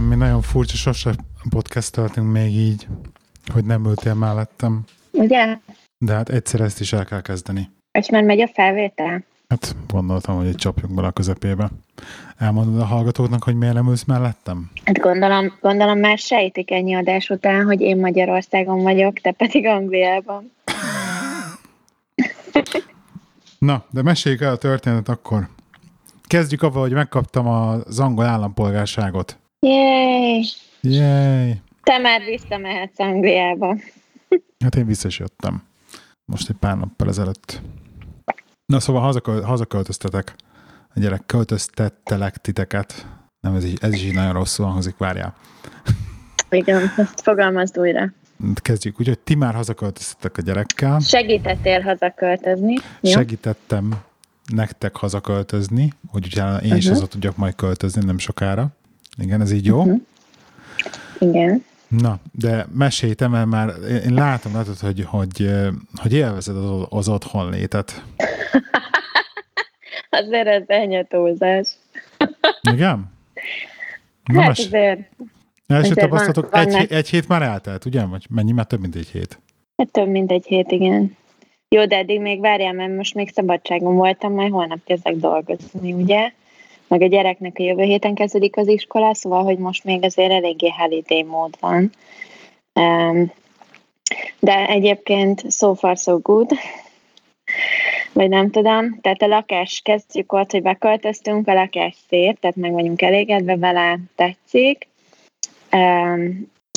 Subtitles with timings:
[0.00, 1.14] Semmi, nagyon furcsa, sose
[1.50, 2.86] podcasteltünk még így,
[3.52, 4.84] hogy nem ültél mellettem.
[5.10, 5.58] Ugye?
[5.98, 7.70] De hát egyszer ezt is el kell kezdeni.
[7.98, 9.24] És már megy a felvétel?
[9.48, 11.70] Hát gondoltam, hogy egy csapjunk bele a közepébe.
[12.36, 14.70] Elmondod a hallgatóknak, hogy miért nem ülsz mellettem?
[14.84, 20.52] Hát gondolom, gondolom már sejtik ennyi adás után, hogy én Magyarországon vagyok, te pedig Angliában.
[23.58, 25.48] Na, de meséljük el a történetet akkor.
[26.22, 29.39] Kezdjük avval, hogy megkaptam az angol állampolgárságot.
[29.66, 30.44] Jéj!
[30.80, 31.60] Jéj!
[31.82, 33.76] Te már visszamehetsz Angliába.
[34.64, 35.62] Hát én vissza is jöttem.
[36.24, 37.60] Most egy pár nappal ezelőtt.
[38.66, 40.34] Na szóval hazaköl, hazaköltöztetek.
[40.94, 43.06] A gyerek költöztettelek titeket.
[43.40, 45.34] Nem, ez, így, ez is így nagyon rosszul hangzik, várjál.
[46.50, 48.12] Igen, ezt fogalmazd újra.
[48.54, 51.00] Kezdjük úgy, hogy ti már hazaköltöztetek a gyerekkel.
[51.00, 52.74] Segítettél hazaköltözni.
[53.00, 53.10] Jó?
[53.10, 53.94] Segítettem
[54.54, 56.92] nektek hazaköltözni, hogy utána én is Mhm.
[56.94, 58.68] haza tudjak majd költözni nem sokára.
[59.18, 59.84] Igen, ez így jó?
[59.84, 59.94] Mhm.
[61.18, 61.64] Igen.
[61.88, 63.68] Na, de mesélj te, mert már
[64.04, 65.50] én látom, látod, hogy, hogy,
[65.94, 68.04] hogy élvezed az, az otthonlétet.
[70.10, 71.68] Azért ez ennyi túlzás.
[72.72, 72.98] Igen?
[74.32, 75.00] Na, Hát mes- azért,
[75.66, 78.04] első tapasztalatok, van- egy, egy hét már eltelt, ugye?
[78.04, 78.52] Vagy mennyi?
[78.52, 79.38] Már több mint egy hét.
[79.76, 81.16] hát több mint egy hét, igen.
[81.68, 86.32] Jó, de eddig még várjál, mert most még szabadságon voltam, majd holnap kezdek dolgozni, ugye?
[86.90, 90.68] Meg a gyereknek a jövő héten kezdődik az iskola, szóval, hogy most még azért eléggé
[90.68, 91.90] holiday mód van.
[94.38, 96.50] De egyébként so far so good.
[98.12, 99.00] Vagy nem tudom.
[99.00, 103.98] Tehát a lakás kezdjük ott, hogy beköltöztünk, a lakás szép, tehát meg vagyunk elégedve vele,
[104.14, 104.88] tetszik.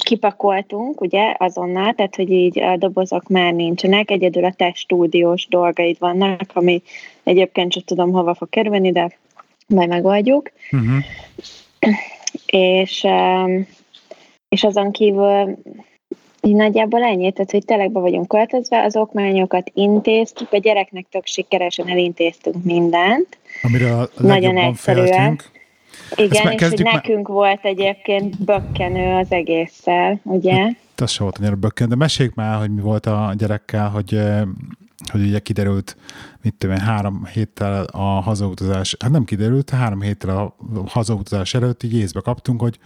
[0.03, 5.99] Kipakoltunk, ugye, azonnal, tehát, hogy így a dobozok már nincsenek, egyedül a te stúdiós dolgaid
[5.99, 6.81] vannak, ami
[7.23, 9.21] egyébként csak tudom, hova fog kerülni, de
[9.67, 10.51] majd megoldjuk.
[10.71, 11.03] Uh-huh.
[12.45, 13.07] És,
[14.49, 15.57] és azon kívül
[16.41, 21.25] így nagyjából ennyi, tehát hogy tényleg be vagyunk költözve, az okmányokat intéztük, a gyereknek tök
[21.25, 23.37] sikeresen elintéztünk mindent.
[23.61, 25.07] Amire a Nagyon egyszerűen.
[25.07, 25.51] féltünk.
[26.15, 30.67] Igen, és hogy kezdjük már- nekünk volt egyébként bökkenő az egésszel, ugye?
[30.95, 34.19] Ez se volt annyira bökkön, de meséljük már, hogy mi volt a gyerekkel, hogy,
[35.11, 35.97] hogy ugye kiderült,
[36.41, 40.55] mit tudom három héttel a hazautazás, hát nem kiderült, három héttel a
[40.87, 42.79] hazautazás előtt így észbe kaptunk, hogy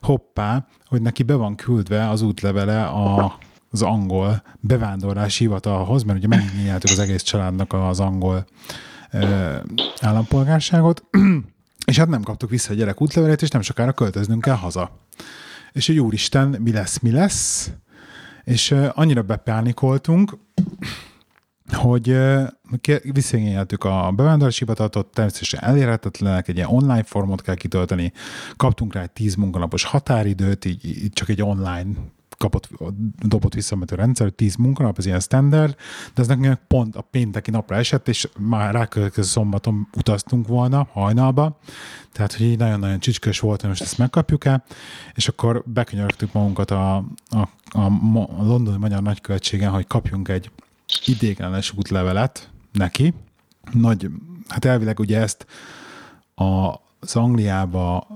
[0.00, 3.38] hoppá, hogy neki be van küldve az útlevele a,
[3.70, 8.46] az angol bevándorlási hivatalhoz, mert ugye megnyíltuk az egész családnak az angol
[9.10, 9.60] eh,
[10.00, 11.04] állampolgárságot,
[11.86, 14.90] és hát nem kaptuk vissza a gyerek útlevelét, és nem sokára költöznünk kell haza.
[15.72, 17.70] És hogy úristen, mi lesz, mi lesz?
[18.44, 20.36] És uh, annyira bepánikoltunk,
[21.72, 22.18] hogy
[23.12, 28.12] visszaigényeltük a bevándorlási hivatalt, természetesen elérhetetlenek, egy ilyen online formot kell kitölteni,
[28.56, 31.86] kaptunk rá egy 10 munkanapos határidőt, így, így csak egy online
[32.38, 32.68] kapott,
[33.18, 35.76] dobott visszamető rendszer, hogy 10 munkanap, ez ilyen standard,
[36.14, 41.58] de ez nekünk pont a pénteki napra esett, és már rákövetkező szombaton utaztunk volna hajnalba,
[42.12, 44.64] tehát hogy így nagyon-nagyon csücskös volt, hogy most ezt megkapjuk-e,
[45.14, 47.84] és akkor bekönyörögtük magunkat a, a, a,
[48.38, 50.50] a londoni magyar nagykövetségen, hogy kapjunk egy
[51.04, 53.14] idéglenes útlevelet neki.
[53.72, 54.08] Nagy,
[54.48, 55.46] hát elvileg ugye ezt
[56.34, 58.06] az Angliába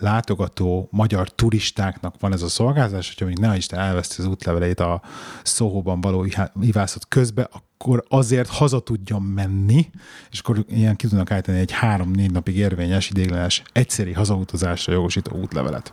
[0.00, 5.02] látogató magyar turistáknak van ez a szolgáltatás, hogyha még ne Isten elveszti az útleveleit a
[5.42, 6.26] Szóhóban való
[6.60, 9.90] ivászat közben, akkor azért haza tudjon menni,
[10.30, 15.92] és akkor ilyen ki tudnak állítani egy három-négy napig érvényes, idéglenes, egyszeri hazautazásra jogosító útlevelet.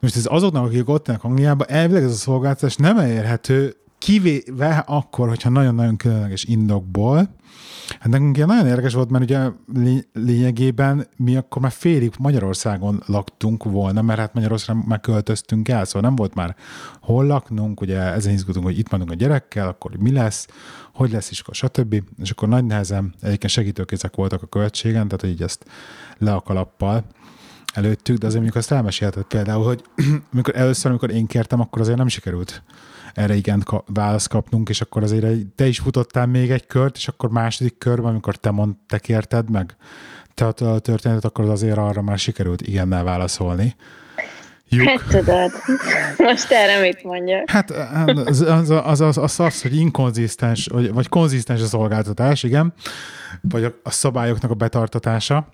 [0.00, 5.28] Most ez azoknak, akik ott vannak Angliában, elvileg ez a szolgáltatás nem elérhető, kivéve akkor,
[5.28, 7.34] hogyha nagyon-nagyon különleges indokból.
[8.00, 13.02] Hát nekünk ilyen nagyon érdekes volt, mert ugye lény- lényegében mi akkor már félig Magyarországon
[13.06, 15.00] laktunk volna, mert hát Magyarországon már
[15.64, 16.56] el, szóval nem volt már
[17.00, 20.46] hol laknunk, ugye ezen izgultunk, hogy itt maradunk a gyerekkel, akkor mi lesz,
[20.94, 22.02] hogy lesz iskola, stb.
[22.22, 25.64] És akkor nagy nehezen egyébként segítőkézek voltak a költségen, tehát hogy így ezt
[26.18, 27.04] le a kalappal
[27.74, 29.84] előttük, de azért mondjuk azt elmesélted például, hogy
[30.32, 32.62] amikor először, amikor én kértem, akkor azért nem sikerült
[33.14, 37.08] erre igen ka- választ kapnunk, és akkor azért te is futottál még egy kört, és
[37.08, 39.76] akkor második körben, amikor te mond, te kérted meg
[40.34, 43.74] te a történetet, akkor azért arra már sikerült igennel válaszolni.
[44.68, 44.88] Lyuk.
[44.88, 45.50] Hát tudod,
[46.18, 47.50] most erre mit mondjak?
[47.50, 52.72] Hát az az, az, az, az, az hogy inkonzisztens, vagy, vagy konzisztens a szolgáltatás, igen,
[53.40, 55.46] vagy a, a szabályoknak a betartatása.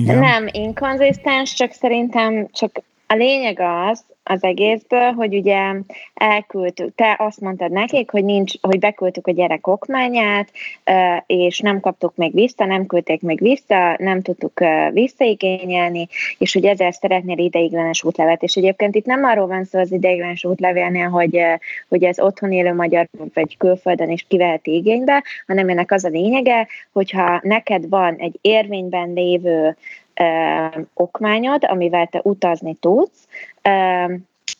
[0.00, 0.18] Igen.
[0.18, 2.82] Nem inkonzisztens, csak szerintem csak
[3.12, 5.72] A lényeg az, az egészből, hogy ugye
[6.14, 10.52] elküldtük, te azt mondtad nekik, hogy nincs, hogy beküldtük a gyerek okmányát,
[11.26, 14.60] és nem kaptuk még vissza, nem küldték még vissza, nem tudtuk
[14.92, 18.42] visszaigényelni, és hogy ezért szeretnél ideiglenes útlevet.
[18.42, 21.40] És egyébként itt nem arról van szó az ideiglenes útlevélnél, hogy,
[21.88, 26.68] hogy ez otthon élő magyar vagy külföldön is kiveheti igénybe, hanem ennek az a lényege,
[26.92, 29.76] hogyha neked van egy érvényben lévő
[30.94, 33.28] okmányod, amivel te utazni tudsz,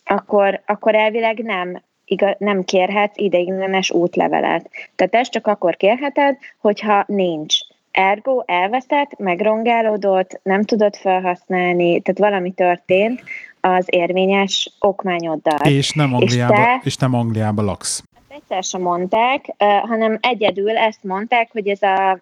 [0.05, 4.71] akkor, akkor elvileg nem igaz, nem kérhetsz ideiglenes útlevelet.
[4.97, 7.57] Tehát ezt csak akkor kérheted, hogyha nincs.
[7.91, 13.23] Ergo elveszett, megrongálódott, nem tudod felhasználni, tehát valami történt
[13.61, 15.59] az érvényes okmányoddal.
[15.69, 18.03] És nem Angliába, és, te, és nem Angliába laksz
[18.35, 22.21] egyszer sem mondták, hanem egyedül ezt mondták, hogy ez a,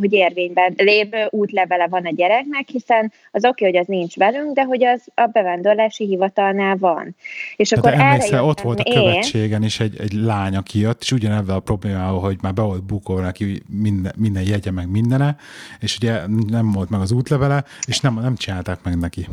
[0.00, 4.62] hogy érvényben lévő útlevele van a gyereknek, hiszen az oké, hogy az nincs velünk, de
[4.62, 7.16] hogy az a bevándorlási hivatalnál van.
[7.56, 11.56] És akkor erre ott volt a követségen is egy, egy lány, aki jött, és ugyanebben
[11.56, 15.36] a problémával, hogy már be volt bukolva neki minden, minden jegye, meg mindene,
[15.80, 19.28] és ugye nem volt meg az útlevele, és nem, nem csinálták meg neki.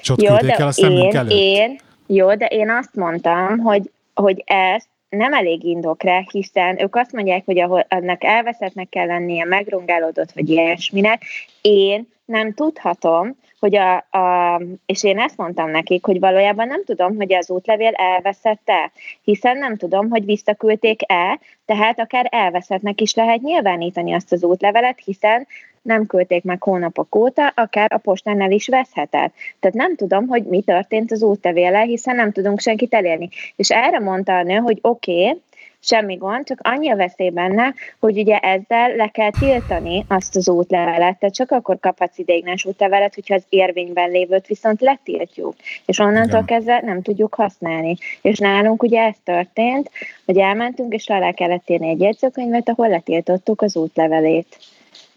[0.00, 1.32] És ott jó, de el a én, előtt.
[1.32, 7.12] én, jó, de én azt mondtam, hogy, hogy ezt nem elég indokra, hiszen ők azt
[7.12, 11.22] mondják, hogy ahol annak elveszettnek kell lennie, megrongálódott, vagy ilyesminek,
[11.62, 17.16] én nem tudhatom, hogy a, a, és én ezt mondtam nekik, hogy valójában nem tudom,
[17.16, 24.12] hogy az útlevél elveszette, hiszen nem tudom, hogy visszaküldték-e, tehát akár elveszettnek is lehet nyilvánítani
[24.12, 25.46] azt az útlevelet, hiszen
[25.82, 29.34] nem küldték meg hónapok óta, akár a postánál is veszhetett.
[29.60, 33.28] Tehát nem tudom, hogy mi történt az útlevéllel, hiszen nem tudunk senkit elérni.
[33.56, 35.40] És erre mondta a nő, hogy oké, okay,
[35.80, 40.48] semmi gond, csak annyi a veszély benne, hogy ugye ezzel le kell tiltani azt az
[40.48, 45.54] útlevelet, tehát csak akkor kaphatsz ideiglenes útlevelet, hogyha az érvényben lévőt viszont letiltjuk,
[45.86, 47.96] és onnantól kezdve nem tudjuk használni.
[48.22, 49.90] És nálunk ugye ez történt,
[50.24, 54.58] hogy elmentünk, és le kellett írni egy jegyzőkönyvet, ahol letiltottuk az útlevelét.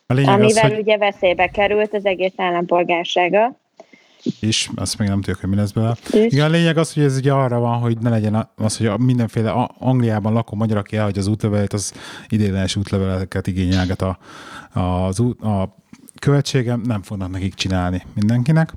[0.08, 0.80] Amivel az, hogy...
[0.80, 3.56] ugye veszélybe került az egész állampolgársága.
[4.40, 5.98] És azt még nem tudjuk, hogy mi lesz belőle.
[6.12, 9.52] Igen, a lényeg az, hogy ez ugye arra van, hogy ne legyen az, hogy mindenféle
[9.78, 11.94] Angliában lakó magyar, aki elhagy az útlevelet, az
[12.30, 14.18] idéglenes útleveleket igényelget a,
[14.80, 15.76] az út, a
[16.20, 18.74] követségem, nem fognak nekik csinálni mindenkinek.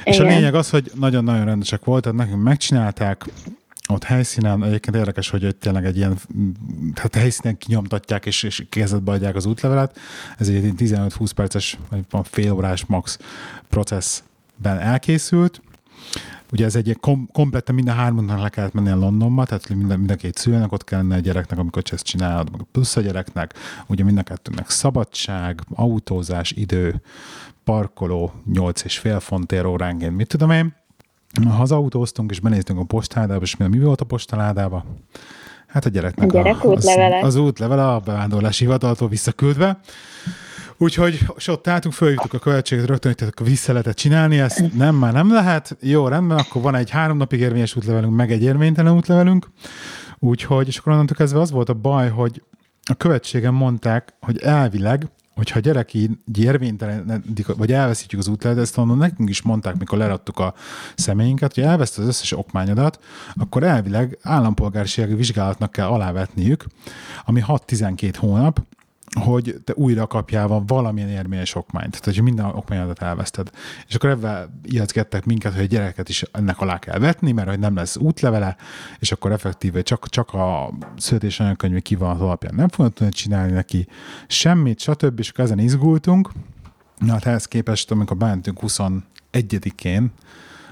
[0.00, 0.14] Igen.
[0.14, 3.24] És a lényeg az, hogy nagyon-nagyon rendesek voltak, nekünk megcsinálták,
[3.90, 6.18] ott helyszínen, egyébként érdekes, hogy ott tényleg egy ilyen,
[6.94, 9.98] tehát helyszínen kinyomtatják és, és kezedbe adják az útlevelet.
[10.38, 13.18] Ez egy 15-20 perces, vagy fél órás max
[14.62, 15.62] processzben elkészült.
[16.52, 20.16] Ugye ez egy kom- kompletten minden hármunknak le kellett menni a Londonba, tehát minden, minden
[20.16, 23.54] két szülőnek ott kellene a gyereknek, amikor ezt csinálod, plusz a gyereknek,
[23.86, 27.02] ugye mind a kettőnek szabadság, autózás, idő,
[27.64, 30.76] parkoló, 8 és fél fontér óránként, mit tudom én
[31.48, 34.84] Hazautóztunk, és benéztünk a postádába, és mi volt a postaládában?
[35.66, 37.18] Hát a gyereknek a, gyerek a, útlevele.
[37.18, 39.80] Az, az útlevele a bevándorlási hivataltól visszaküldve.
[40.78, 45.12] Úgyhogy és ott álltunk, följutok a követséget, rögtön, hogy vissza lehetett csinálni, ezt nem, már
[45.12, 45.76] nem lehet.
[45.80, 49.50] Jó, rendben, akkor van egy három napig érvényes útlevelünk, meg egy érvénytelen útlevelünk.
[50.18, 52.42] Úgyhogy, és akkor onnantól kezdve az volt a baj, hogy
[52.90, 55.08] a követségen mondták, hogy elvileg
[55.38, 59.98] hogyha a gyerek így érvénytelenedik, vagy elveszítjük az útlevet, ezt mondom, nekünk is mondták, mikor
[59.98, 60.54] leradtuk a
[60.94, 62.98] személyinket, hogy elveszted az összes okmányodat,
[63.34, 66.64] akkor elvileg állampolgársági vizsgálatnak kell alávetniük,
[67.24, 68.60] ami 6-12 hónap,
[69.18, 71.90] hogy te újra kapjál valamilyen érvényes okmányt.
[71.90, 73.50] Tehát, hogy minden okmányodat elveszted.
[73.88, 77.58] És akkor ebben ijeszgettek minket, hogy a gyereket is ennek alá kell vetni, mert hogy
[77.58, 78.56] nem lesz útlevele,
[78.98, 83.86] és akkor effektíve csak, csak a születés anyagkönyvi kivonat alapján nem fognak tudni csinálni neki
[84.26, 85.18] semmit, stb.
[85.18, 86.30] És akkor ezen izgultunk.
[86.98, 90.12] Na, hát ehhez képest, amikor bementünk 21-én,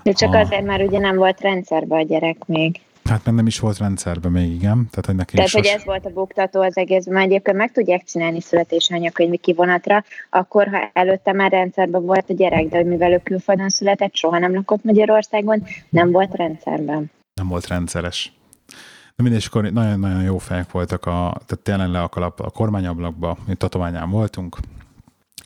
[0.07, 0.39] de csak a...
[0.39, 2.81] azért, mert ugye nem volt rendszerben a gyerek még.
[3.09, 4.89] Hát meg nem is volt rendszerben még, igen.
[4.91, 8.05] Tehát, hogy neki Tehát, hogy ez volt a buktató az egészben, mert egyébként meg tudják
[8.05, 13.13] csinálni születési anyakönyvi kivonatra, akkor, ha előtte már rendszerben volt a gyerek, de hogy mivel
[13.13, 17.11] ő külföldön született, soha nem lakott Magyarországon, nem volt rendszerben.
[17.35, 18.33] Nem volt rendszeres.
[19.17, 23.37] De mindig, akkor nagyon-nagyon jó fejek voltak, a, tehát tényleg le a, kalap, a kormányablakba,
[23.47, 24.57] mi tatoványán voltunk,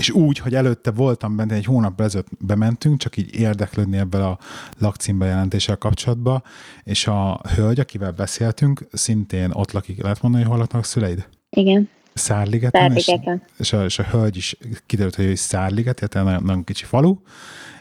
[0.00, 4.38] és úgy, hogy előtte voltam benne, egy hónap ezelőtt bementünk, csak így érdeklődni ebből a
[4.78, 6.42] lakcímbejelentéssel kapcsolatba,
[6.85, 11.28] és a hölgy, akivel beszéltünk, szintén ott lakik, lehet mondani, hogy hol laknak szüleid?
[11.50, 11.88] Igen.
[12.14, 13.11] Szárligeten, és,
[13.59, 16.85] és, a, és a hölgy is kiderült, hogy ő is Szárliget, tehát nagyon, nagyon kicsi
[16.85, 17.16] falu,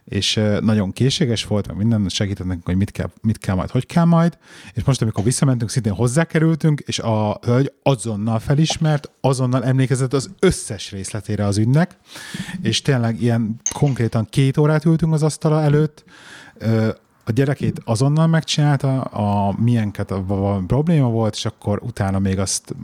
[0.09, 3.85] és nagyon készséges volt, meg minden segített nekünk, hogy mit kell, mit kell majd, hogy
[3.85, 4.37] kell majd,
[4.73, 10.91] és most, amikor visszamentünk, szintén hozzákerültünk, és a hölgy azonnal felismert, azonnal emlékezett az összes
[10.91, 11.97] részletére az ügynek,
[12.61, 16.03] és tényleg ilyen konkrétan két órát ültünk az asztala előtt,
[17.23, 22.75] a gyerekét azonnal megcsinálta, a milyenket a, a probléma volt, és akkor utána még azt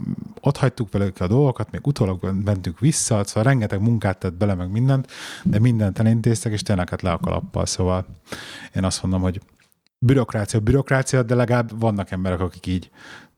[0.46, 4.70] ott hagytuk velük a dolgokat, még utólag mentünk vissza, szóval rengeteg munkát tett bele, meg
[4.70, 5.10] mindent,
[5.42, 8.06] de mindent elintéztek, és tényleg hát le a kalappal, szóval
[8.74, 9.40] én azt mondom, hogy
[9.98, 12.90] bürokrácia, bürokrácia, de legalább vannak emberek, akik így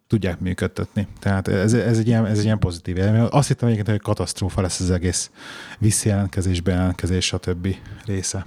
[0.07, 1.07] tudják működtetni.
[1.19, 3.21] Tehát ez, ez, egy, ilyen, ez egy ilyen pozitív élmény.
[3.31, 5.31] Azt hittem egyébként, hogy katasztrófa lesz az egész
[5.79, 7.75] visszajelentkezés, bejelentkezés, stb.
[8.05, 8.47] része.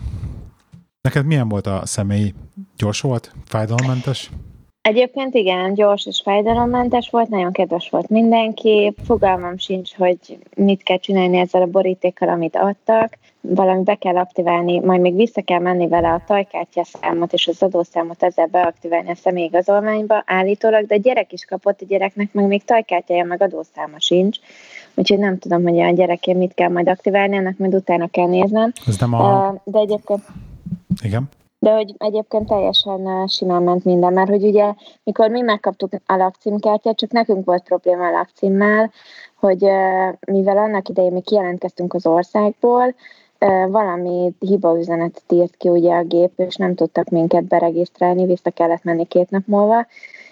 [1.02, 2.34] Neked milyen volt a személy?
[2.78, 3.36] Gyors volt?
[3.46, 4.32] Fájdalommentes?
[4.82, 8.94] Egyébként igen, gyors és fájdalommentes volt, nagyon kedves volt mindenki.
[9.04, 10.18] Fogalmam sincs, hogy
[10.56, 13.18] mit kell csinálni ezzel a borítékkal, amit adtak.
[13.42, 17.64] Valami be kell aktiválni, majd még vissza kell menni vele a tajkártya számot és az
[17.64, 22.64] adószámot ezzel beaktiválni a személyigazolványba állítólag, de a gyerek is kapott, a gyereknek meg még
[22.64, 24.38] tajkártyája, meg adószáma sincs.
[24.94, 28.72] Úgyhogy nem tudom, hogy a gyerekén mit kell majd aktiválni, ennek majd utána kell néznem.
[28.88, 29.56] Ez nem a...
[29.64, 30.22] De egyébként...
[31.04, 31.30] Igen.
[31.64, 36.98] De hogy egyébként teljesen simán ment minden, mert hogy ugye, mikor mi megkaptuk a lakcímkártyát,
[36.98, 38.92] csak nekünk volt probléma a lakcímmel,
[39.36, 39.60] hogy
[40.20, 42.96] mivel annak idején mi kijelentkeztünk az országból,
[43.68, 49.06] valami hibaüzenetet írt ki ugye a gép, és nem tudtak minket beregisztrálni, vissza kellett menni
[49.06, 49.88] két nap múlva,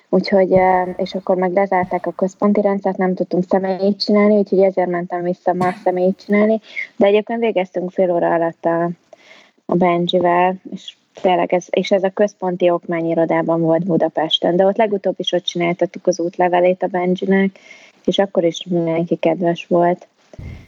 [0.09, 0.55] úgyhogy,
[0.95, 5.53] és akkor meg lezárták a központi rendszert, nem tudtunk személyét csinálni, úgyhogy ezért mentem vissza
[5.53, 6.59] ma személyét csinálni,
[6.95, 8.89] de egyébként végeztünk fél óra alatt a,
[9.65, 15.15] a Benjivel, és tényleg ez, és ez a központi okmányirodában volt Budapesten, de ott legutóbb
[15.17, 17.59] is ott csináltattuk az útlevelét a Benjinek,
[18.05, 20.07] és akkor is mindenki kedves volt.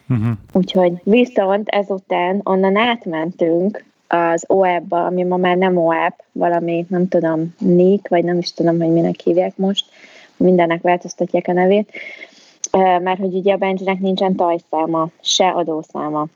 [0.09, 0.31] Uh-huh.
[0.53, 7.55] Úgyhogy viszont ezután onnan átmentünk az OEB-ba, ami ma már nem OEB, valami, nem tudom,
[7.57, 9.85] NIK, vagy nem is tudom, hogy minek hívják most,
[10.37, 11.91] mindennek változtatják a nevét,
[12.71, 16.27] mert hogy ugye a Benjinek nincsen tajszáma, se adószáma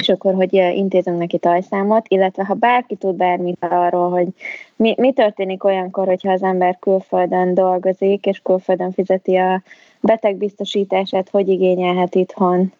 [0.00, 4.28] és akkor, hogy intézünk neki tajszámot, illetve ha bárki tud bármit arról, hogy
[4.76, 9.62] mi, mi történik olyankor, hogyha az ember külföldön dolgozik, és külföldön fizeti a
[10.00, 12.72] betegbiztosítását, hogy igényelhet itthon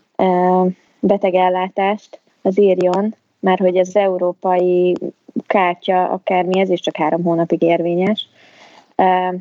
[1.01, 4.97] betegellátást, az írjon, mert hogy az európai
[5.47, 8.29] kártya, akármi, ez is csak három hónapig érvényes,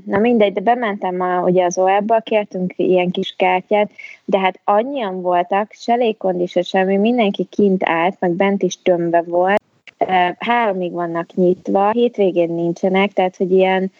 [0.06, 3.92] Na mindegy, de bementem ma ugye az OEB-ba, kértünk ilyen kis kártyát,
[4.26, 9.22] de hát annyian voltak, se légkondi, se semmi, mindenki kint állt, meg bent is tömve
[9.22, 9.62] volt.
[10.38, 13.92] Háromig vannak nyitva, hétvégén nincsenek, tehát hogy ilyen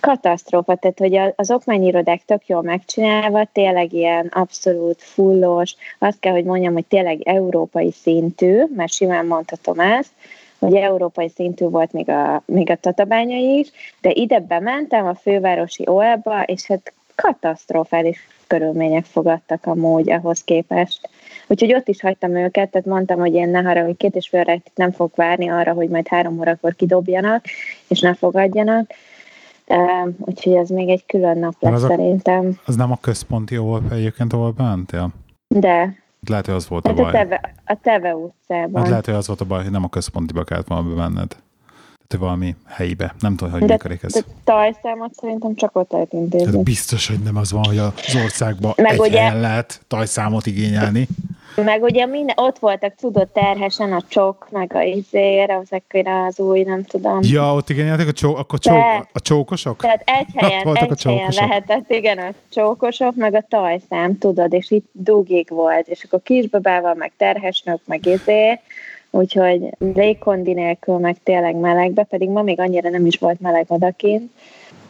[0.00, 6.44] katasztrófa, tehát hogy az okmányirodák tök jól megcsinálva, tényleg ilyen abszolút fullos, azt kell, hogy
[6.44, 10.10] mondjam, hogy tényleg európai szintű, mert simán mondhatom ezt,
[10.58, 15.88] hogy európai szintű volt még a, még a tatabányai is, de ide bementem a fővárosi
[15.88, 21.08] OL-ba, és hát katasztrofális körülmények fogadtak amúgy ahhoz képest.
[21.46, 24.90] Úgyhogy ott is hagytam őket, tehát mondtam, hogy én ne haragudj, két és fél nem
[24.90, 27.44] fog várni arra, hogy majd három órakor kidobjanak,
[27.88, 28.90] és ne fogadjanak.
[29.66, 32.52] Uh, úgyhogy ez még egy külön nap lesz az szerintem.
[32.56, 35.08] A, az nem a központi OLP egyébként, ahol bentél?
[35.48, 37.08] De, lehet, hogy az volt a hát baj.
[37.08, 38.80] A Teve, a Teve utcában.
[38.80, 41.36] Hát lehet, hogy az volt a baj, hogy nem a központiba kellett volna bemenned.
[42.08, 43.14] Tehát valami helyibe.
[43.20, 44.12] Nem tudom, hogy működik ez.
[44.12, 46.46] De tajszámot szerintem csak ott lehet intézni.
[46.46, 47.92] Tehát biztos, hogy nem az van, hogy az
[48.24, 51.08] országban Meg egy ugye, helyen lehet tajszámot igényelni.
[51.64, 56.62] Meg ugye minden, ott voltak, tudod, terhesen a csok, meg a izér, ezek az új,
[56.62, 57.18] nem tudom.
[57.22, 58.76] Ja, ott igényeltek a, csó, akkor csó,
[59.12, 59.80] a csókosok?
[59.80, 64.70] Tehát egy helyen, egy a helyen lehetett, igen, a csókosok, meg a tajszám, tudod, és
[64.70, 68.60] itt dugig volt, és akkor kisbabával, meg terhesnök, meg izé,
[69.10, 74.30] úgyhogy légkondi nélkül, meg tényleg melegbe, pedig ma még annyira nem is volt meleg odakint,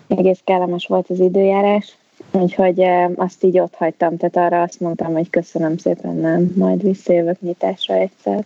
[0.08, 1.96] egész kellemes volt az időjárás,
[2.30, 2.82] Úgyhogy
[3.16, 7.94] azt így ott hagytam, tehát arra azt mondtam, hogy köszönöm szépen, nem, majd visszajövök nyitásra
[7.94, 8.44] egyszer.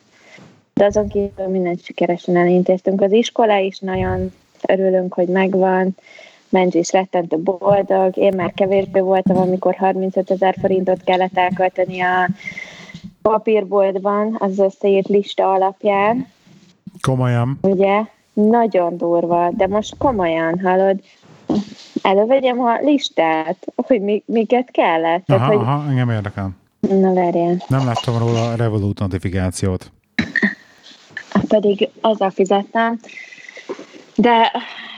[0.74, 3.00] De azon kívül mindent sikeresen elintéztünk.
[3.00, 4.32] Az iskola is nagyon
[4.66, 5.96] örülünk, hogy megvan,
[6.52, 12.28] Mendzsi is rettentő boldog, én már kevésbé voltam, amikor 35 ezer forintot kellett elkölteni a
[13.22, 16.26] papírboltban az összeírt lista alapján.
[17.00, 17.58] Komolyan.
[17.62, 18.00] Ugye?
[18.32, 21.00] Nagyon durva, de most komolyan, hallod,
[22.02, 25.24] elővegyem a listát, hogy mi, miket kellett.
[25.26, 25.56] Aha, Tehát, hogy...
[25.56, 26.50] aha, engem érdekel.
[26.80, 27.56] Na várjál.
[27.68, 29.90] Nem láttam róla a Revolut notifikációt.
[31.48, 32.98] Pedig azzal fizettem,
[34.16, 34.52] de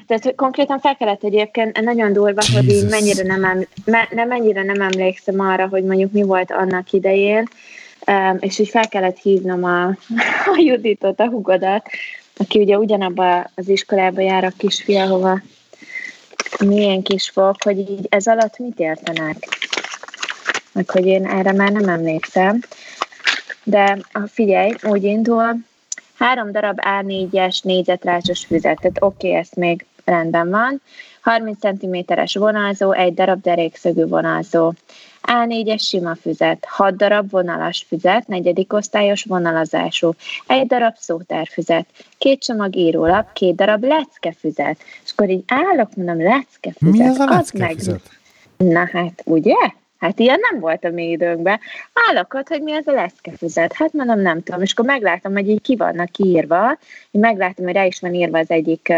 [0.06, 2.54] tehát konkrétan fel kellett egyébként, nagyon durva, Jesus.
[2.54, 6.50] hogy így mennyire nem, em, me, nem, mennyire nem emlékszem arra, hogy mondjuk mi volt
[6.50, 7.48] annak idején,
[8.06, 9.84] um, és így fel kellett hívnom a,
[10.54, 11.86] a Juditot, a hugodat,
[12.36, 15.40] aki ugye ugyanabba az iskolába jár a kisfia, hova
[16.64, 19.36] milyen kis fog, hogy így ez alatt mit értenek?
[20.72, 22.60] Meg hogy én erre már nem emlékszem.
[23.64, 23.98] De
[24.32, 25.56] figyelj, úgy indul,
[26.14, 30.82] három darab A4-es négyzetrácsos füzet, tehát oké, okay, ezt még rendben van,
[31.20, 34.72] 30 cm-es vonalzó, egy darab derékszögű vonalzó,
[35.26, 40.14] A4-es sima füzet, 6 darab vonalas füzet, negyedik osztályos vonalazású,
[40.46, 41.86] egy darab szótárfüzet,
[42.18, 44.76] két csomag írólap, két darab leckefüzet.
[45.04, 46.98] És akkor így állok, mondom, leckefüzet.
[46.98, 48.10] Mi ez a leckefüzet?
[48.56, 49.54] Na hát, ugye?
[49.98, 51.60] Hát ilyen nem volt a mi időnkben.
[52.08, 53.72] Állok hogy mi ez a leszkefüzet.
[53.72, 54.62] Hát mondom, nem tudom.
[54.62, 56.78] És akkor meglátom, hogy így ki vannak írva.
[57.10, 58.92] Én meglátom, hogy rá is van írva az egyik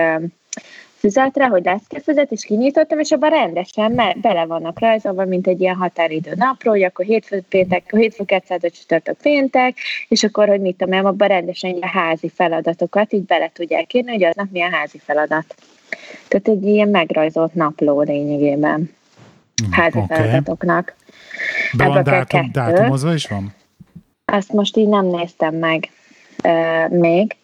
[0.98, 5.74] füzetre, hogy leszkefüzet, és kinyitottam, és abban rendesen me- bele vannak rajzolva, mint egy ilyen
[5.74, 9.76] határidő napról, hogy akkor hétfő, péntek, hétfő, kettő, csütörtök, péntek,
[10.08, 14.24] és akkor, hogy mit tudom, abban rendesen ilyen házi feladatokat így bele tudják írni, hogy
[14.24, 15.54] aznap milyen házi feladat.
[16.28, 18.90] Tehát egy ilyen megrajzolt napló lényegében
[19.70, 20.16] házi okay.
[20.16, 20.94] feladatoknak.
[21.72, 23.54] De van dátum, dátumozva is van?
[24.24, 25.90] Azt most így nem néztem meg
[26.44, 27.36] uh, még.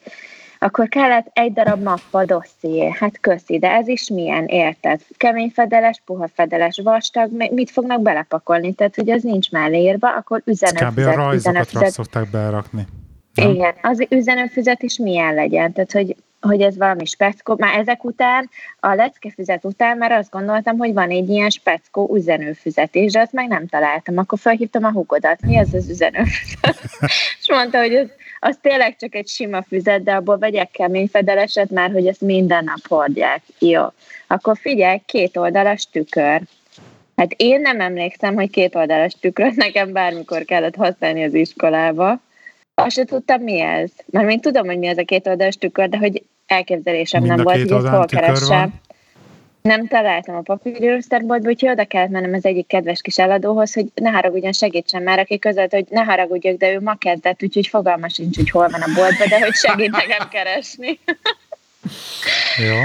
[0.62, 2.90] Akkor kellett egy darab mappa dosszié.
[2.98, 5.00] Hát köszi, de ez is milyen, érted?
[5.16, 8.72] Kemény fedeles, puha fedeles, vastag, mit fognak belepakolni?
[8.72, 10.92] Tehát, hogy az nincs mellé írva, akkor üzenőfüzet.
[10.92, 11.18] Kb.
[11.18, 12.86] a rajzokat szokták berakni.
[13.34, 15.72] Igen, az üzenőfüzet is milyen legyen.
[15.72, 17.54] Tehát, hogy hogy ez valami speckó.
[17.58, 18.50] Már ezek után,
[18.80, 23.48] a leckefüzet után már azt gondoltam, hogy van egy ilyen speckó üzenőfüzetés, de azt meg
[23.48, 24.18] nem találtam.
[24.18, 26.80] Akkor felhívtam a hugodat, mi ez az üzenőfüzet?
[27.40, 28.06] És mondta, hogy ez,
[28.44, 32.64] az tényleg csak egy sima füzet, de abból vegyek kemény fedeleset, már hogy ezt minden
[32.64, 33.42] nap hordják.
[33.58, 33.82] Jó.
[34.26, 36.40] Akkor figyelj, két oldalas tükör.
[37.16, 42.20] Hát én nem emlékszem, hogy két oldalas tükröt nekem bármikor kellett használni az iskolába.
[42.74, 43.90] Azt se tudtam, mi ez.
[44.10, 47.44] Mert én tudom, hogy mi ez a két oldalas tükör, de hogy elképzelésem Mind nem
[47.44, 48.80] volt, hogy hol keressem.
[49.62, 54.10] Nem találtam a papírőrszterboltba, úgyhogy oda kellett mennem az egyik kedves kis eladóhoz, hogy ne
[54.10, 58.36] haragudjon, segítsen már, aki között, hogy ne haragudjak, de ő ma kezdett, úgyhogy fogalma sincs,
[58.36, 60.98] hogy hol van a boltba, de hogy segít nekem keresni.
[62.58, 62.76] Jó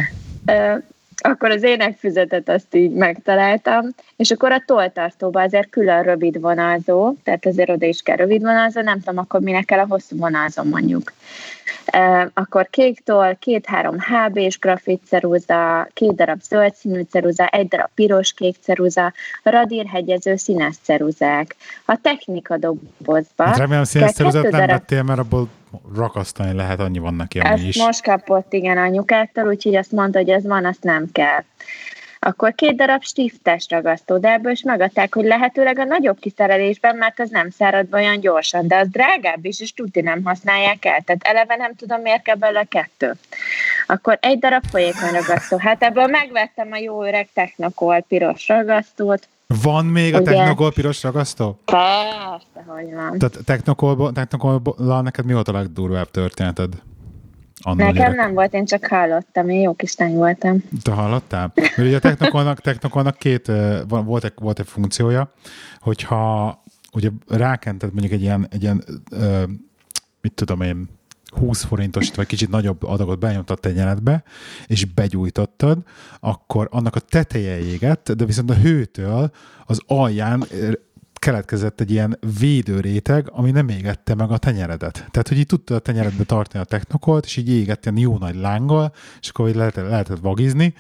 [1.22, 7.46] akkor az énekfüzetet azt így megtaláltam, és akkor a tolltartóba azért külön rövid vonalzó, tehát
[7.46, 11.14] azért oda is kell rövid vonalzó, nem tudom, akkor minek kell a hosszú vonalzó mondjuk.
[11.86, 17.90] E, akkor kék toll, két-három HB-s grafit ceruza, két darab zöld színű ceruza, egy darab
[17.96, 19.14] piros-kék ceruza,
[19.44, 21.56] radírhegyező színes ceruzák.
[21.86, 23.44] A technika dobozba.
[23.44, 24.70] Hát remélem színes ceruzát nem darab...
[24.70, 25.50] vettél, mert abból
[25.96, 27.78] rakasztani lehet, annyi van neki Ezt is.
[27.78, 31.44] most kapott, igen, anyukától, úgyhogy azt mondta, hogy ez van, azt nem kell.
[32.20, 37.20] Akkor két darab stiftes ragasztó, de ebből is megadták, hogy lehetőleg a nagyobb kiszerelésben, mert
[37.20, 41.02] az nem szárad olyan gyorsan, de az drágább is, és tudni nem használják el.
[41.02, 43.14] Tehát eleve nem tudom, miért kell bele kettő.
[43.88, 45.58] Akkor egy darab folyékony ragasztó.
[45.58, 49.28] Hát ebből megvettem a jó öreg Technokol piros ragasztót,
[49.64, 51.60] van még a Technokol piros ragasztó?
[51.66, 53.18] Persze, hogy van.
[53.20, 53.38] Tehát
[54.16, 56.74] Technokollal neked mi volt a legdurvább történeted?
[57.60, 58.16] Annól Nekem gyerek.
[58.16, 60.64] nem volt, én csak hallottam, én jó kis lány voltam.
[60.82, 61.52] Te hallottál?
[61.56, 63.52] Mert ugye a Technokolnak, Technokolnak két,
[63.88, 65.34] volt egy, volt egy funkciója,
[65.80, 68.84] hogyha ugye rákented mondjuk egy ilyen, egy ilyen
[70.22, 70.90] mit tudom én,
[71.30, 74.24] 20 forintos, vagy kicsit nagyobb adagot benyomtad tenyeredbe,
[74.68, 75.78] és begyújtottad,
[76.20, 79.32] akkor annak a teteje égett, de viszont a hőtől
[79.66, 80.44] az alján
[81.18, 84.94] keletkezett egy ilyen védőréteg, ami nem égette meg a tenyeredet.
[84.94, 88.36] Tehát, hogy így tudta a tenyeredbe tartani a technokolt, és így égett ilyen jó nagy
[88.36, 90.74] lánggal, és akkor így lehetett, lehetett vagizni,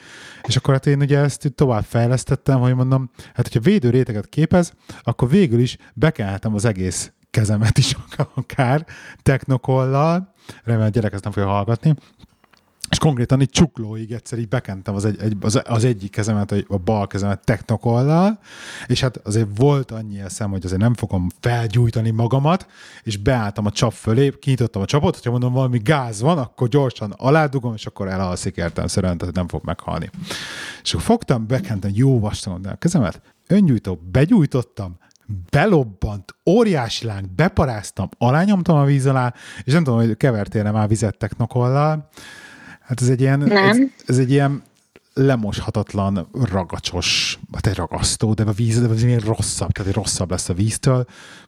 [0.43, 5.29] és akkor hát én ugye ezt tovább fejlesztettem, hogy mondom, hát hogyha védőréteget képez, akkor
[5.29, 7.95] végül is bekelhetem az egész kezemet is
[8.35, 8.85] akár
[9.21, 11.95] technokollal, remélem a gyerek ezt nem fogja hallgatni,
[12.89, 16.77] és konkrétan egy csuklóig egyszer így bekentem az, egy, egy, az, az egyik kezemet, a
[16.77, 18.39] bal kezemet technokollal,
[18.87, 22.67] és hát azért volt annyi eszem, hogy azért nem fogom felgyújtani magamat,
[23.03, 27.13] és beálltam a csap fölé, kinyitottam a csapot, hogyha mondom valami gáz van, akkor gyorsan
[27.17, 30.09] aládugom, és akkor elalszik értelmszerűen, tehát nem fog meghalni.
[30.83, 34.97] És akkor fogtam, bekentem jó vastagon a kezemet, öngyújtó, begyújtottam,
[35.49, 41.17] belobbant, óriási láng, beparáztam, alányomtam a víz alá, és nem tudom, hogy kevertél már vizet
[41.17, 42.09] technokollal.
[42.87, 43.69] Hát ez egy ilyen, nem.
[43.69, 44.63] ez, ez egy ilyen
[45.13, 50.53] lemoshatatlan, ragacsos, hát egy ragasztó, de a víz, de az rosszabb, tehát rosszabb lesz a
[50.53, 51.05] víztől.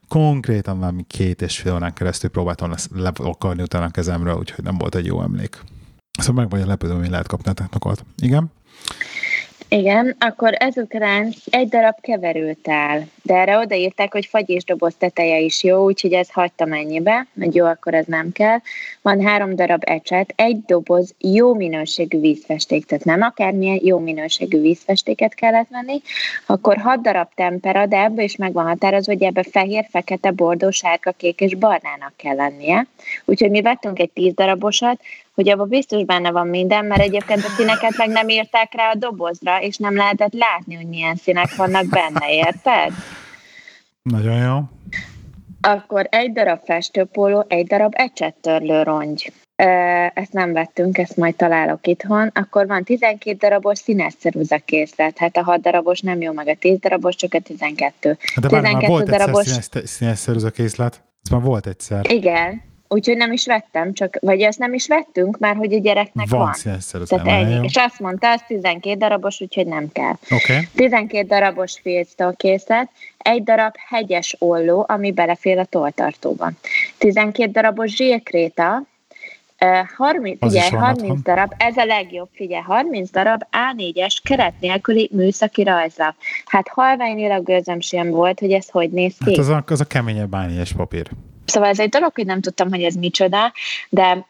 [0.08, 4.78] Konkrétan már két és fél órán keresztül próbáltam lesz levakarni utána a kezemről, úgyhogy nem
[4.78, 5.62] volt egy jó emlék.
[6.20, 8.06] Szóval meg vagy a lepődöm, hogy lehet kapni a technokolt.
[8.18, 8.52] Igen?
[9.72, 16.14] Igen, akkor ezután egy darab keverőtál, de erre odaírták, hogy fagyisdoboz teteje is jó, úgyhogy
[16.14, 18.58] ez hagytam ennyibe, hogy jó, akkor ez nem kell.
[19.02, 25.34] Van három darab ecset, egy doboz jó minőségű vízfesték, tehát nem akármilyen jó minőségű vízfestéket
[25.34, 26.02] kellett venni,
[26.46, 30.70] akkor hat darab tempera, de ebből is meg van határozva, hogy ebbe fehér, fekete, bordó,
[30.70, 32.88] sárga, kék és barnának kell lennie.
[33.26, 35.00] Úgyhogy mi vettünk egy tíz darabosat,
[35.40, 38.96] hogy abban biztos benne van minden, mert egyébként a színeket meg nem írták rá a
[38.96, 42.94] dobozra, és nem lehetett látni, hogy milyen színek vannak benne, érted?
[44.02, 44.60] Nagyon jó.
[45.62, 49.32] Akkor egy darab festőpóló, egy darab ecsettörlő rongy.
[50.14, 52.32] Ezt nem vettünk, ezt majd találok itthon.
[52.34, 54.14] Akkor van 12 darabos színes
[54.66, 55.18] készlet.
[55.18, 58.18] Hát a 6 darabos nem jó, meg a 10 darabos, csak a 12.
[58.36, 59.46] De 12 már volt darabos...
[59.58, 61.04] egyszer színes, színes készlet?
[61.24, 62.12] Ez már volt egyszer.
[62.12, 66.30] Igen, Úgyhogy nem is vettem, csak, vagy ezt nem is vettünk, már hogy a gyereknek
[66.30, 66.40] van.
[66.40, 67.66] Van színesszerű Tehát ennyi.
[67.66, 70.14] És azt mondta, az 12 darabos, úgyhogy nem kell.
[70.30, 70.68] Okay.
[70.76, 76.52] 12 darabos filctől készlet, egy darab hegyes olló, ami belefér a toltartóba.
[76.98, 78.84] 12 darabos zsírkréta,
[79.96, 86.16] 30, figyelj, 30 darab, ez a legjobb, figyelj, 30 darab A4-es keret nélküli műszaki rajzlap.
[86.46, 89.30] Hát halványilag gőzöm sem volt, hogy ez hogy néz ki.
[89.30, 91.10] Hát az a, az a keményebb A4-es papír.
[91.50, 93.52] Szóval ez egy dolog, hogy nem tudtam, hogy ez micsoda,
[93.90, 94.26] de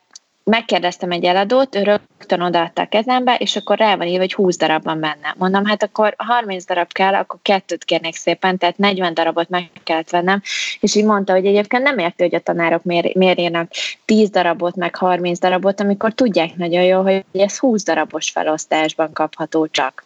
[0.50, 4.58] megkérdeztem egy eladót, ő rögtön odaadta a kezembe, és akkor rá van írva, hogy 20
[4.58, 5.36] darab van benne.
[5.38, 10.10] Mondom, hát akkor 30 darab kell, akkor kettőt kérnék szépen, tehát 40 darabot meg kellett
[10.10, 10.42] vennem,
[10.80, 13.72] és így mondta, hogy egyébként nem érti, hogy a tanárok miért, miért írnak
[14.06, 19.68] 10 darabot, meg 30 darabot, amikor tudják nagyon jó, hogy ez 20 darabos felosztásban kapható
[19.68, 20.04] csak.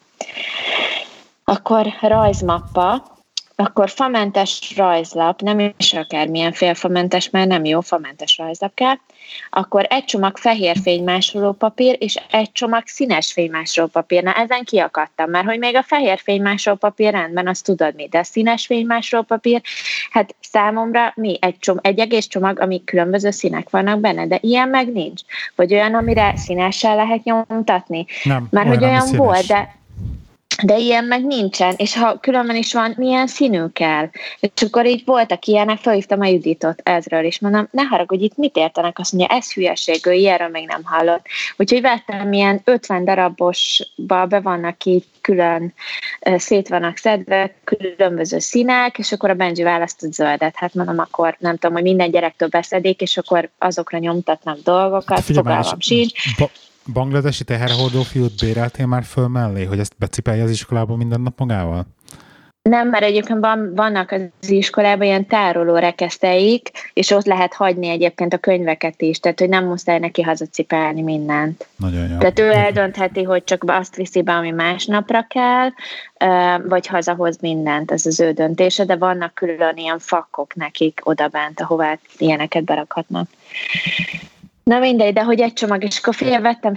[1.44, 3.14] Akkor rajzmappa,
[3.56, 8.96] akkor famentes rajzlap, nem is akármilyen félfamentes, mert nem jó, famentes rajzlap kell,
[9.50, 14.24] akkor egy csomag fehér fénymásoló papír, és egy csomag színes fénymásoló papír.
[14.24, 18.18] Na ezen kiakadtam, mert hogy még a fehér fénymásoló papír rendben, azt tudod mi, de
[18.18, 19.62] a színes fénymásoló papír,
[20.12, 21.38] hát számomra mi?
[21.42, 25.22] Egy, csom- egy egész csomag, ami különböző színek vannak benne, de ilyen meg nincs.
[25.56, 28.06] Vagy olyan, amire színessel lehet nyomtatni.
[28.24, 29.82] Nem, mert olyan, hogy olyan volt, de
[30.62, 34.10] de ilyen meg nincsen, és ha különben is van, milyen színű kell.
[34.40, 38.56] És akkor így voltak ilyenek, felhívtam a Juditot ezről, és mondom, ne haragudj, itt mit
[38.56, 39.00] értenek?
[39.00, 41.26] Azt mondja, ez hülyeség, ő ilyenről még nem hallott.
[41.58, 45.74] Úgyhogy vettem ilyen 50 darabosba, be vannak így külön,
[46.36, 50.56] szét vannak szedve, különböző színek, és akkor a Benji választott zöldet.
[50.56, 55.36] Hát mondom, akkor nem tudom, hogy minden gyerektől beszedik, és akkor azokra nyomtatnak dolgokat, hát
[55.36, 56.38] fogalmam sincs.
[56.38, 56.52] Ba-
[56.94, 61.86] bangladesi teherhordó fiút béreltél már föl mellé, hogy ezt becipelje az iskolába minden nap magával?
[62.70, 68.34] Nem, mert egyébként van, vannak az iskolában ilyen tároló rekeszteik, és ott lehet hagyni egyébként
[68.34, 71.68] a könyveket is, tehát hogy nem muszáj neki hazacipelni mindent.
[71.76, 72.18] Nagyon jó.
[72.18, 75.70] Tehát ő eldöntheti, hogy csak azt viszi be, ami másnapra kell,
[76.68, 81.98] vagy hazahoz mindent, ez az ő döntése, de vannak külön ilyen fakok nekik odabent, ahová
[82.18, 83.28] ilyeneket berakhatnak.
[84.64, 86.74] Na mindegy, de hogy egy csomag, és akkor fél vettem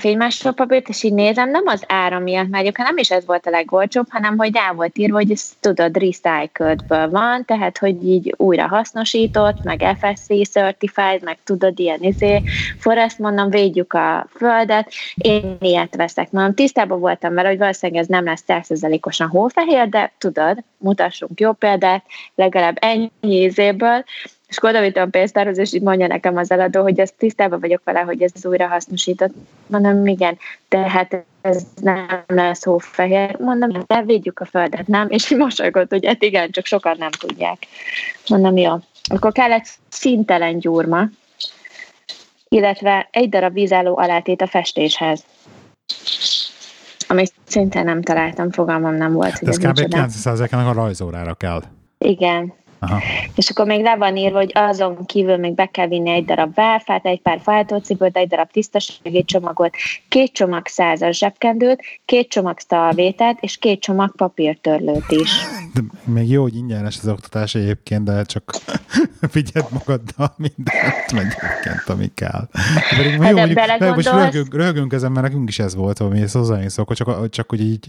[0.54, 3.50] papírt, és így nézem, nem az ára miatt, mert egyébként nem is ez volt a
[3.50, 8.66] legolcsóbb, hanem hogy rá volt írva, hogy ez tudod, recycled van, tehát hogy így újra
[8.66, 12.42] hasznosított, meg FSC certified, meg tudod, ilyen izé,
[12.78, 16.30] forrest mondom, védjük a földet, én ilyet veszek.
[16.30, 21.52] Mondom, tisztában voltam vele, hogy valószínűleg ez nem lesz 100%-osan hófehér, de tudod, mutassunk jó
[21.52, 24.04] példát, legalább ennyi izéből,
[24.48, 24.58] és
[24.94, 28.46] a pénztárhoz, és így mondja nekem az eladó, hogy ezt tisztában vagyok vele, hogy ez
[28.46, 29.34] újra hasznosított.
[29.66, 33.36] Mondom, igen, tehát ez nem lesz hófehér.
[33.38, 35.06] Mondom, de védjük a földet, nem?
[35.10, 37.66] És mosolygott, hogy hát igen, csak sokan nem tudják.
[38.28, 38.74] Mondom, jó.
[39.08, 41.08] Akkor kellett szintelen gyurma,
[42.48, 45.24] illetve egy darab vízálló alátét a festéshez.
[47.08, 49.42] Amit szintén nem találtam, fogalmam nem volt.
[49.42, 49.88] De ez kb.
[49.88, 51.62] 900 a rajzórára kell.
[51.98, 53.00] Igen, Aha.
[53.34, 56.54] És akkor még le van írva, hogy azon kívül még be kell vinni egy darab
[56.54, 59.74] válfát, egy pár fajtócipőt, egy darab tisztasági csomagot,
[60.08, 65.30] két csomag százas zsebkendőt, két csomag szalvétát és két csomag papírtörlőt is.
[65.74, 68.54] De még jó, hogy ingyenes az oktatás egyébként, de csak
[69.30, 72.48] figyeld magaddal mindent egyébként, ami kell.
[72.96, 76.32] Pedig hát jó, mondjuk, most röhögünk, röhögünk ezen, mert nekünk is ez volt, ami ez
[76.32, 77.88] hozzájön szok, csak, csak hogy így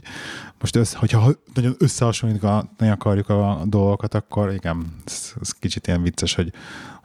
[0.59, 6.35] most össze, hogyha nagyon összehasonlítani akarjuk a dolgokat, akkor igen, ez, ez kicsit ilyen vicces,
[6.35, 6.49] hogy,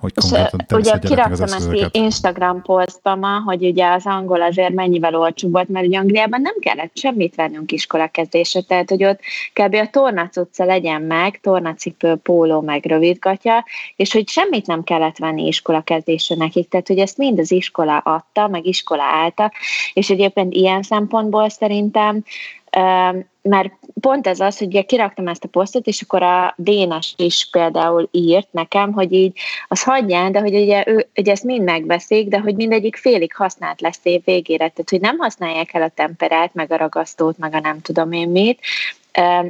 [0.02, 5.52] hogy konkrétan Ugye kiraktam ezt Instagram posztba ma, hogy ugye az angol azért mennyivel olcsóbb
[5.52, 9.20] volt, mert ugye Angliában nem kellett semmit vennünk iskola kezdésre, tehát hogy ott
[9.52, 9.74] kb.
[9.74, 13.64] a tornacucca legyen meg, tornacipő, póló, meg rövidgatja,
[13.96, 17.98] és hogy semmit nem kellett venni iskola kezdésre nekik, tehát hogy ezt mind az iskola
[17.98, 19.52] adta, meg iskola állta,
[19.92, 22.24] és egyébként ilyen szempontból szerintem
[23.42, 27.48] mert pont ez az, hogy ugye kiraktam ezt a posztot, és akkor a Dénes is
[27.50, 32.28] például írt nekem, hogy így az hagyján, de hogy ugye, ő, ugye ezt mind megbeszik,
[32.28, 36.54] de hogy mindegyik félig használt lesz év végére, tehát hogy nem használják el a temperát,
[36.54, 38.60] meg a ragasztót, meg a nem tudom én mit,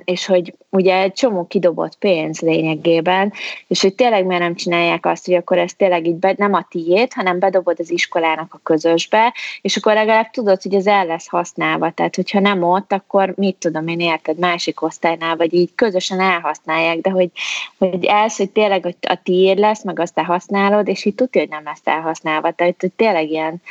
[0.05, 3.33] és hogy ugye egy csomó kidobott pénz lényegében,
[3.67, 6.67] és hogy tényleg miért nem csinálják azt, hogy akkor ez tényleg így be, nem a
[6.71, 11.29] tiét, hanem bedobod az iskolának a közösbe, és akkor legalább tudod, hogy ez el lesz
[11.29, 16.21] használva, tehát hogyha nem ott, akkor mit tudom én, érted, másik osztálynál, vagy így közösen
[16.21, 17.31] elhasználják, de hogy,
[17.79, 21.51] hogy ez, hogy tényleg a tiéd lesz, meg azt te használod, és így tudja, hogy
[21.51, 23.63] nem lesz elhasználva, tehát hogy tényleg ilyen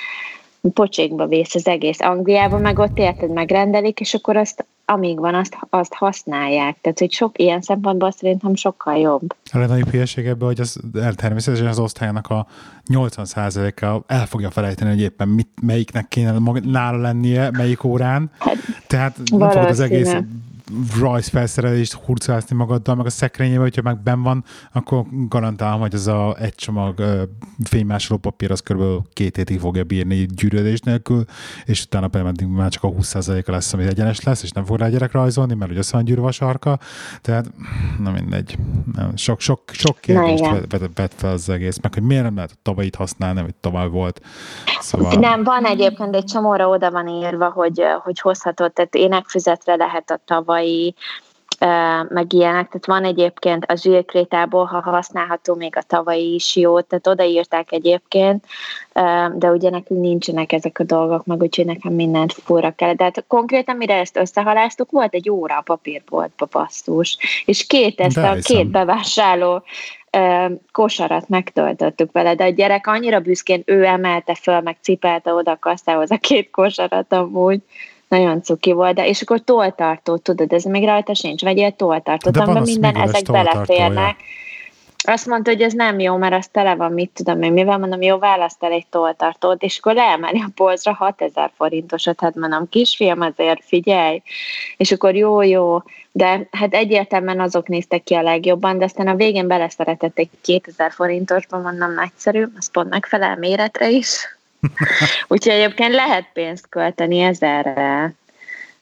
[0.73, 1.99] pocsékba vész az egész.
[1.99, 6.77] Angliában meg ott érted, megrendelik, és akkor azt amíg van, azt, azt használják.
[6.81, 9.35] Tehát, hogy sok ilyen szempontból szerintem sokkal jobb.
[9.51, 10.79] A legnagyobb hülyeség ebben, hogy az
[11.15, 12.47] természetesen az osztályának a
[12.93, 18.31] 80%-a el fogja felejteni, hogy éppen mit, melyiknek kéne nála lennie, melyik órán.
[18.39, 20.15] Hát, Tehát nem fogod az egész
[20.99, 24.43] rajzfelszerelést hurcálni magaddal, meg a szekrényébe, hogyha meg ben van,
[24.73, 27.03] akkor garantálom, hogy ez a egy csomag
[27.63, 28.83] fénymásoló papír az kb.
[29.13, 31.23] két hétig fogja bírni gyűrődés nélkül,
[31.65, 34.87] és utána pedig már csak a 20%-a lesz, ami egyenes lesz, és nem fog rá
[34.87, 36.79] gyerek rajzolni, mert ugye össze van gyűrve a sarka,
[37.21, 37.51] tehát
[37.99, 38.57] na mindegy.
[39.15, 42.59] Sok, sok, sok kérdést vet, vet fel az egész, meg hogy miért nem lehet a
[42.61, 44.21] tavalyit használni, amit tavaly volt.
[44.79, 45.13] Szóval...
[45.13, 50.21] Nem, van egyébként egy csomóra oda van írva, hogy, hogy hozhatod, tehát énekfüzetre lehet a
[50.51, 50.95] tavalyi
[52.09, 52.67] meg ilyenek.
[52.67, 58.45] Tehát van egyébként a zsírkrétából, ha használható még a tavalyi is jó, tehát odaírták egyébként,
[59.33, 62.93] de ugye nekünk nincsenek ezek a dolgok, meg úgyhogy nekem mindent fúra kell.
[62.93, 68.17] De hát konkrétan mire ezt összehaláztuk, volt egy óra a papírboltba basszus, és két ezt
[68.17, 69.63] a két bevásárló
[70.71, 75.59] kosarat megtöltöttük vele, de a gyerek annyira büszkén ő emelte föl, meg cipelte oda a
[75.59, 77.61] kasszához a két kosarat amúgy.
[78.11, 82.63] Nagyon cuki volt, de és akkor toltartó, tudod, ez még rajta sincs, vegyél toltartót, amiben
[82.63, 84.15] minden ezek beleférnek.
[85.03, 88.01] Azt mondta, hogy ez nem jó, mert az tele van, mit tudom én, mivel mondom,
[88.01, 93.21] jó, választ el egy toltartót, és akkor leemeli a polcra 6000 forintosat, hát mondom, kisfiam,
[93.21, 94.21] azért figyelj,
[94.77, 99.15] és akkor jó, jó, de hát egyértelműen azok néztek ki a legjobban, de aztán a
[99.15, 104.39] végén beleszeretett egy 2000 forintosba, mondom, nagyszerű, az pont megfelel méretre is.
[105.27, 108.13] Úgyhogy egyébként lehet pénzt költeni ezerre.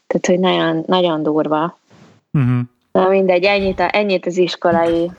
[0.08, 1.80] Tehát, hogy nagyon, nagyon durva.
[2.32, 2.60] Uh-huh.
[2.92, 5.12] Na mindegy, ennyit, a, ennyit az iskolai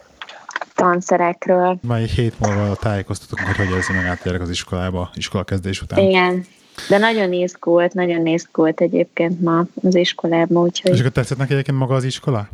[0.75, 1.79] tanszerekről.
[1.91, 5.99] Egy hét múlva tájékoztatunk, hogy hogy érzi meg átérek az iskolába, iskola kezdés után.
[5.99, 6.45] Igen,
[6.89, 10.93] de nagyon izgult, nagyon izgult egyébként ma az iskolában, úgyhogy...
[10.93, 12.49] És akkor tetszett neki egyébként maga az iskola?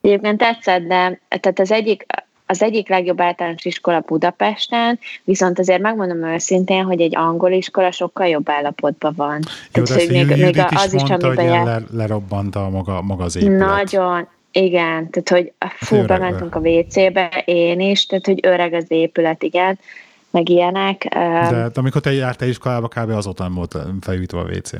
[0.00, 2.06] Egyébként tetszett, de tehát az egyik,
[2.50, 8.26] az egyik legjobb általános iskola Budapesten, viszont azért megmondom őszintén, hogy egy angol iskola sokkal
[8.26, 9.40] jobb állapotban van.
[9.74, 11.64] Jó, Tehát, hogy még, még az is, mondta, amiben jár...
[11.64, 13.58] le, lerobbant a maga, maga az épület.
[13.58, 18.84] Nagyon, igen, tehát hogy fú, hát bementünk a WC-be, én is, tehát hogy öreg az
[18.88, 19.78] épület, igen,
[20.30, 21.06] meg ilyenek.
[21.10, 21.18] De
[21.56, 23.10] hát amikor te jártál iskolába, kb.
[23.10, 24.70] azóta volt felújítva a WC.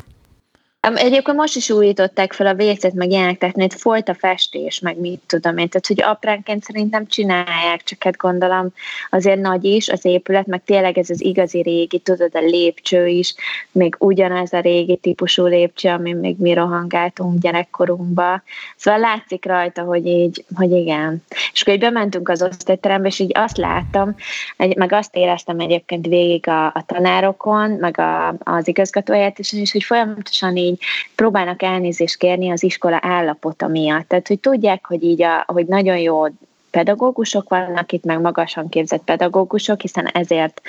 [0.81, 5.21] Egyébként most is újították fel a vécet, meg ilyenek, tehát folyt a festés, meg mit
[5.27, 8.69] tudom én, tehát hogy apránként szerintem csinálják, csak hát gondolom
[9.11, 13.35] azért nagy is az épület, meg tényleg ez az igazi régi, tudod, a lépcső is,
[13.73, 18.43] még ugyanaz a régi típusú lépcső, ami még mi rohangáltunk gyerekkorunkba.
[18.77, 21.23] Szóval látszik rajta, hogy így, hogy igen.
[21.53, 24.14] És akkor így bementünk az osztályterembe, és így azt láttam,
[24.57, 29.85] meg azt éreztem egyébként végig a, a tanárokon, meg a, az igazgatóját, és, és hogy
[29.85, 30.81] folyamatosan így így
[31.15, 34.09] próbálnak elnézést kérni az iskola állapota miatt.
[34.09, 36.27] Tehát, hogy tudják, hogy így, a, hogy nagyon jó
[36.71, 40.61] pedagógusok vannak itt, meg magasan képzett pedagógusok, hiszen ezért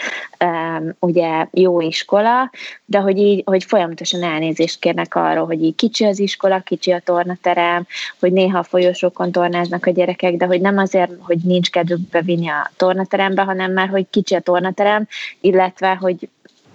[0.43, 2.51] um, ugye jó iskola,
[2.85, 6.99] de hogy így, hogy folyamatosan elnézést kérnek arról, hogy így kicsi az iskola, kicsi a
[6.99, 7.87] tornaterem,
[8.19, 12.47] hogy néha a folyosókon tornáznak a gyerekek, de hogy nem azért, hogy nincs kedvük bevinni
[12.47, 15.07] a tornaterembe, hanem már, hogy kicsi a tornaterem,
[15.41, 16.29] illetve, hogy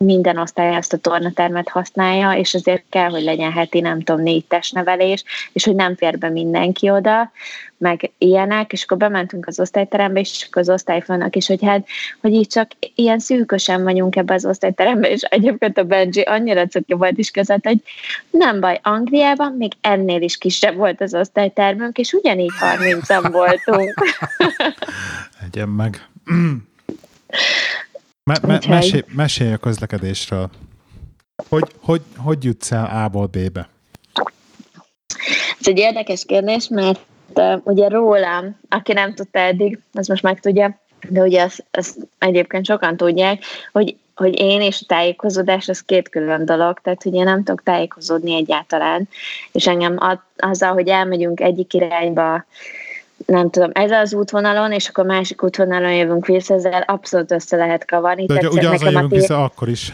[0.05, 4.45] minden osztály ezt a tornatermet használja, és azért kell, hogy legyen heti, nem tudom, négy
[4.45, 7.31] testnevelés, és hogy nem fér be mindenki oda,
[7.79, 11.87] meg ilyenek, és akkor bementünk az osztályterembe, és akkor az osztályfőnök is, hogy hát,
[12.21, 16.95] hogy így csak ilyen szűkösen vagyunk ebbe az osztályterembe, és egyébként a Benji annyira cuki
[16.95, 17.79] volt is között, hogy
[18.31, 23.95] nem baj, Angliában még ennél is kisebb volt az osztálytermünk, és ugyanígy 30 voltunk.
[25.47, 26.07] Egyen meg.
[28.25, 30.51] Me- me- mesélj, mesélj a közlekedésről.
[31.49, 33.69] Hogy, hogy, hogy jutsz el A-ból B-be?
[35.61, 37.01] Ez egy érdekes kérdés, mert
[37.35, 41.99] uh, ugye rólam, aki nem tudta eddig, az most meg tudja, de ugye azt, azt
[42.19, 47.15] egyébként sokan tudják, hogy, hogy én és a tájékozódás az két külön dolog, tehát hogy
[47.15, 49.09] én nem tudok tájékozódni egyáltalán,
[49.53, 49.99] és engem
[50.37, 52.45] azzal, hogy elmegyünk egyik irányba,
[53.27, 57.85] nem tudom, ez az útvonalon, és akkor másik útvonalon jövünk vissza, ezzel abszolút össze lehet
[57.85, 58.27] kavarni.
[58.27, 59.93] De ugye azon jövünk vissza akkor is.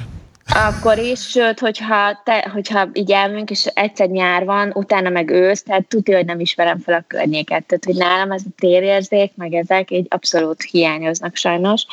[0.55, 5.63] Akkor is, sőt, hogyha, te, hogyha így elmünk, és egyszer nyár van, utána meg ősz,
[5.63, 7.65] tehát tudja, hogy nem ismerem fel a környéket.
[7.65, 11.85] Tehát, hogy nálam ez a térérzék, meg ezek így abszolút hiányoznak sajnos.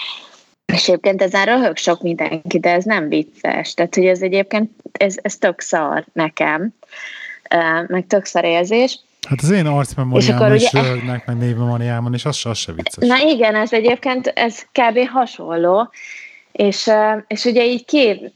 [0.73, 3.73] És egyébként ezen röhög sok mindenki, de ez nem vicces.
[3.73, 6.73] Tehát, hogy ez egyébként, ez, ez tök szar nekem,
[7.87, 8.99] meg tök szar érzés.
[9.27, 10.81] Hát az én arcmemóriámon is ugye...
[10.81, 13.07] röhögnek, meg névmemóriámon, és az, az se vicces.
[13.07, 15.07] Na igen, ez egyébként, ez kb.
[15.09, 15.89] hasonló,
[16.51, 16.89] és,
[17.27, 18.33] és ugye így két,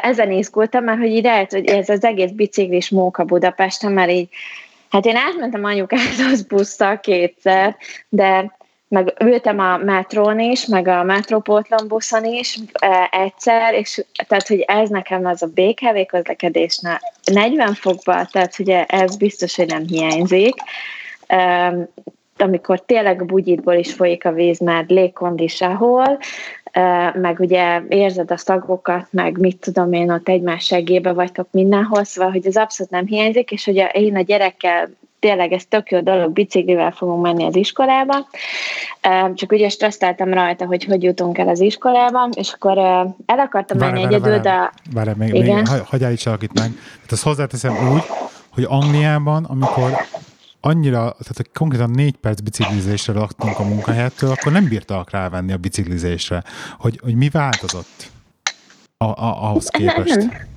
[0.00, 4.28] ezen izgultam, mert hogy így lehet, hogy ez az egész biciklis móka Budapesten, mert így,
[4.90, 7.76] hát én átmentem anyukádhoz busszal kétszer,
[8.08, 8.56] de
[8.92, 12.58] meg ültem a metrón is, meg a metrópótlon buszon is
[13.10, 17.00] egyszer, és tehát, hogy ez nekem az a BKV közlekedésnél
[17.32, 20.54] 40 fokban, tehát ugye ez biztos, hogy nem hiányzik.
[22.36, 26.18] amikor tényleg a bugyitból is folyik a víz, mert légkondi sehol,
[27.12, 32.30] meg ugye érzed a szagokat, meg mit tudom én, ott egymás segébe vagytok mindenhol, szóval,
[32.30, 34.88] hogy ez abszolút nem hiányzik, és hogy én a gyerekkel
[35.22, 38.26] tényleg ez tök jó dolog, biciklivel fogunk menni az iskolába,
[39.34, 42.78] csak ugye stresszeltem rajta, hogy hogy jutunk el az iskolába, és akkor
[43.26, 44.72] el akartam várj, menni várj, egyedül, de...
[44.92, 45.56] Várj, még, igen.
[45.56, 46.70] még hagyj állítsalak itt meg.
[46.72, 48.02] Tehát ezt hozzáteszem úgy,
[48.50, 49.90] hogy Angliában, amikor
[50.60, 56.42] annyira, tehát konkrétan négy perc biciklizésre laktunk a munkahelyettől, akkor nem bírtak rávenni a biciklizésre.
[56.78, 58.10] Hogy, hogy mi változott
[58.96, 60.50] a, a, ahhoz képest?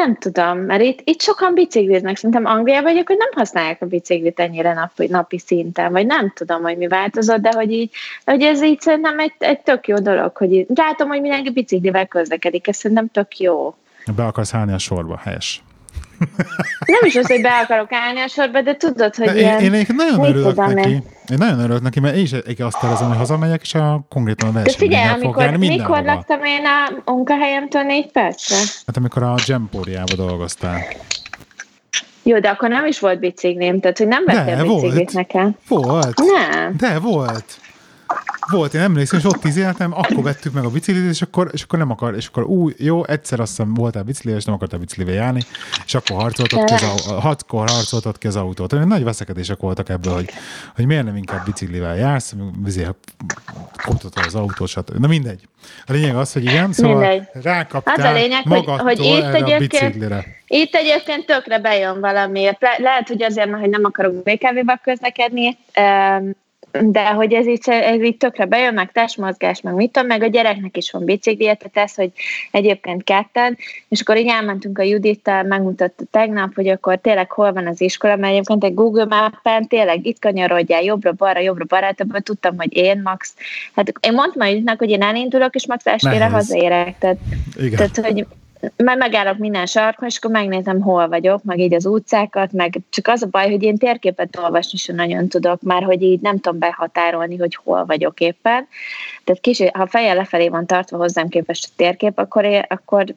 [0.00, 2.16] Nem, tudom, mert itt, itt sokan bicikliznek.
[2.16, 6.76] Szerintem Angliában hogy nem használják a biciklit ennyire napi, napi szinten, vagy nem tudom, hogy
[6.76, 10.52] mi változott, de hogy így, hogy ez így szerintem egy, egy tök jó dolog, hogy
[10.52, 13.74] így, látom, hogy mindenki biciklivel közlekedik, ez szerintem tök jó.
[14.16, 15.62] Be akarsz állni a sorba, helyes.
[16.86, 19.60] Nem is az, hogy be akarok állni a sorba, de tudod, hogy de ilyen...
[19.60, 20.90] Én, én nagyon örülök neki.
[21.30, 24.52] Én nagyon örülök neki, mert én is azt tervezem, hogy hazamegyek, és a konkrétan a
[24.52, 26.64] versenyben De figyelj, amikor, mikor laktam én
[27.04, 28.56] a munkahelyemtől négy percre?
[28.86, 30.86] Hát amikor a Gempóriába dolgoztál.
[32.22, 35.56] Jó, de akkor nem is volt biciklim, tehát hogy nem vettél biciklit nekem.
[35.68, 36.18] Volt.
[36.18, 36.76] Nem.
[36.76, 37.44] De volt.
[38.50, 41.78] Volt, én emlékszem, és ott izéltem, akkor vettük meg a biciklit, és akkor, és akkor
[41.78, 45.14] nem akar, és akkor új, jó, egyszer azt hiszem voltál biciklivel, és nem akartál biciklivel
[45.14, 45.42] járni,
[45.86, 48.84] és akkor harcoltad ki az, hatkor harcoltad ki az autót.
[48.84, 50.30] Nagy veszekedések voltak ebből, hogy,
[50.74, 52.94] hogy miért nem inkább biciklivel jársz, azért
[53.84, 54.98] koptatod az autót, stb.
[54.98, 55.48] Na mindegy.
[55.86, 57.28] A lényeg az, hogy igen, szóval mindegy.
[57.42, 60.24] rákaptál az a lényeg, hogy, hogy itt egyébként, a biciklire.
[60.46, 62.60] Itt egyébként tökre bejön valamiért.
[62.60, 65.58] Le, lehet, hogy azért, mert hogy nem akarok BKV-ba közlekedni,
[66.80, 70.26] de hogy ez így, ez így tökre bejön, meg testmozgás, meg mit tudom, meg a
[70.26, 72.10] gyereknek is van biciklije, tehát ez, hogy
[72.50, 73.56] egyébként ketten,
[73.88, 78.16] és akkor így elmentünk a Judittal, megmutatta tegnap, hogy akkor tényleg hol van az iskola,
[78.16, 83.34] mert egyébként egy Google Mappen tényleg itt kanyarodjál jobbra-balra, jobbra-balra, ebből tudtam, hogy én max,
[83.74, 87.18] hát én mondtam a Juditnak, hogy én elindulok, és max estére hazaérek, tehát,
[87.56, 87.76] Igen.
[87.76, 88.26] tehát hogy
[88.76, 93.08] mert megállok minden sarkon, és akkor megnézem, hol vagyok, meg így az utcákat, meg csak
[93.08, 96.58] az a baj, hogy én térképet olvasni sem nagyon tudok, már hogy így nem tudom
[96.58, 98.68] behatárolni, hogy hol vagyok éppen.
[99.24, 103.14] Tehát kicsit, ha feje lefelé van tartva hozzám képest a térkép, akkor, én, akkor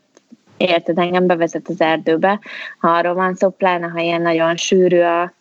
[0.57, 2.39] érted, engem bevezet az erdőbe,
[2.79, 5.33] ha arról van szó, pláne ha ilyen nagyon sűrű a,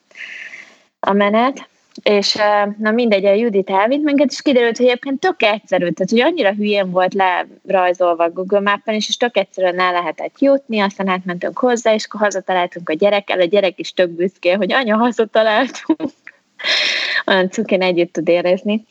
[1.00, 1.68] a menet
[2.02, 2.38] és
[2.78, 6.52] na mindegy, a Judit elvitt minket, és kiderült, hogy egyébként tök egyszerű, tehát hogy annyira
[6.52, 11.58] hülyén volt lerajzolva a Google Mappen, és, és tök egyszerűen el lehetett jutni, aztán átmentünk
[11.58, 16.00] hozzá, és akkor hazataláltunk a gyerekkel, a gyerek is tök büszké, hogy anya, hazataláltunk.
[17.26, 18.84] Olyan cukén együtt tud érezni.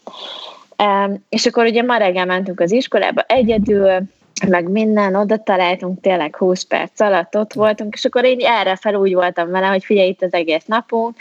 [1.30, 4.02] És akkor ugye ma reggel mentünk az iskolába egyedül,
[4.46, 8.96] meg minden, oda találtunk, tényleg 20 perc alatt ott voltunk, és akkor én erre fel
[8.96, 11.16] úgy voltam vele, hogy figyelj itt az egész napunk,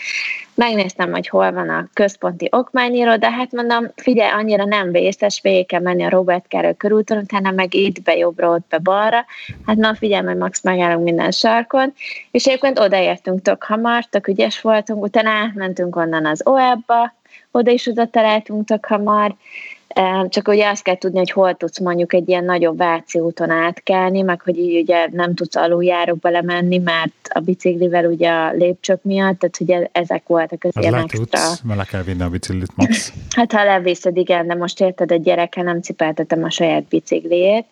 [0.54, 5.80] megnéztem, hogy hol van a központi okmányíró, hát mondom, figyelj, annyira nem vészes, végig kell
[5.80, 9.24] menni a Robert Kerő körúton, utána meg itt be jobbra, ott be balra,
[9.66, 11.92] hát na figyelj, majd max megállunk minden sarkon,
[12.30, 17.14] és egyébként odaértünk tök hamar, tök ügyes voltunk, utána átmentünk onnan az OEB-ba,
[17.50, 19.34] oda is oda találtunk tök hamar,
[20.28, 24.22] csak ugye azt kell tudni, hogy hol tudsz mondjuk egy ilyen nagyobb Váci úton átkelni,
[24.22, 29.38] meg hogy így ugye nem tudsz aluljárókba lemenni, mert a biciklivel ugye a lépcsők miatt,
[29.38, 31.40] tehát ugye ezek voltak az ilyen extra.
[31.74, 33.12] Le kell vinni a biciklit max.
[33.36, 37.64] Hát ha leviszed, igen, de most érted, a gyerekkel nem cipeltetem a saját bicikliét,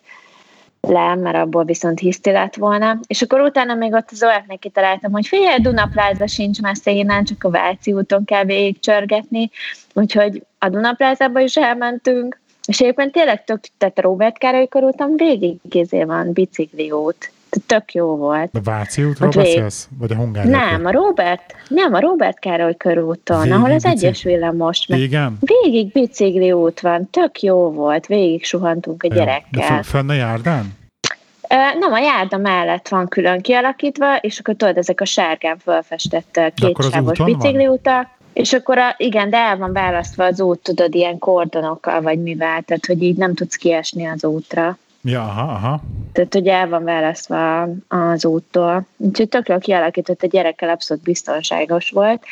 [0.89, 2.99] le, mert abból viszont hiszti lett volna.
[3.07, 7.45] És akkor utána még ott az OF-nek kitaláltam, hogy figyelj, Dunapláza sincs messze innen, csak
[7.45, 9.51] a Váci úton kell végigcsörgetni,
[9.95, 16.05] úgyhogy a Dunaplázába is elmentünk, és egyébként tényleg tök, tehát Robert Károly körúton végig kézé
[16.05, 17.33] van bicikliút.
[17.67, 18.51] Tök jó volt.
[18.53, 19.89] A Váci útról beszélsz?
[19.99, 20.51] Vagy a Hungária?
[20.51, 24.07] Nem, a Robert, nem, a Robert Károly körúton, végig ahol az bicikli?
[24.07, 24.87] egyes villamos.
[24.87, 25.39] Igen?
[25.41, 29.77] Végig bicikli út van, tök jó volt, végig suhantunk a gyerekkel.
[29.77, 30.83] De fönn a járdán?
[31.79, 37.19] Nem, a járda mellett van külön kialakítva, és akkor tudod, ezek a sárgán felfestett kétsávos
[37.19, 38.09] bicikliutak.
[38.33, 42.63] És akkor a, igen, de el van választva az út, tudod, ilyen kordonokkal, vagy mivel,
[42.63, 44.79] tehát hogy így nem tudsz kiesni az útra.
[45.05, 45.81] Ja, aha, aha.
[46.13, 48.87] Tehát, hogy el van választva az úttól.
[48.97, 52.25] Úgyhogy tökről kialakított a gyerekkel abszolút biztonságos volt.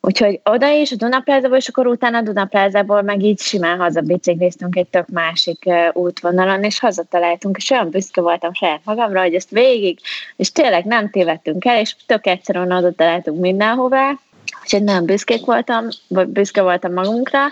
[0.00, 4.76] Úgyhogy oda is, a Dunaplázából, és akkor utána a Dunaplázából meg így simán haza bicikliztünk
[4.76, 9.98] egy tök másik útvonalon, és hazataláltunk, és olyan büszke voltam saját magamra, hogy ezt végig,
[10.36, 14.18] és tényleg nem tévedtünk el, és tök egyszerűen oda találtunk mindenhová,
[14.64, 17.46] úgyhogy nagyon büszkék voltam, vagy büszke voltam magunkra,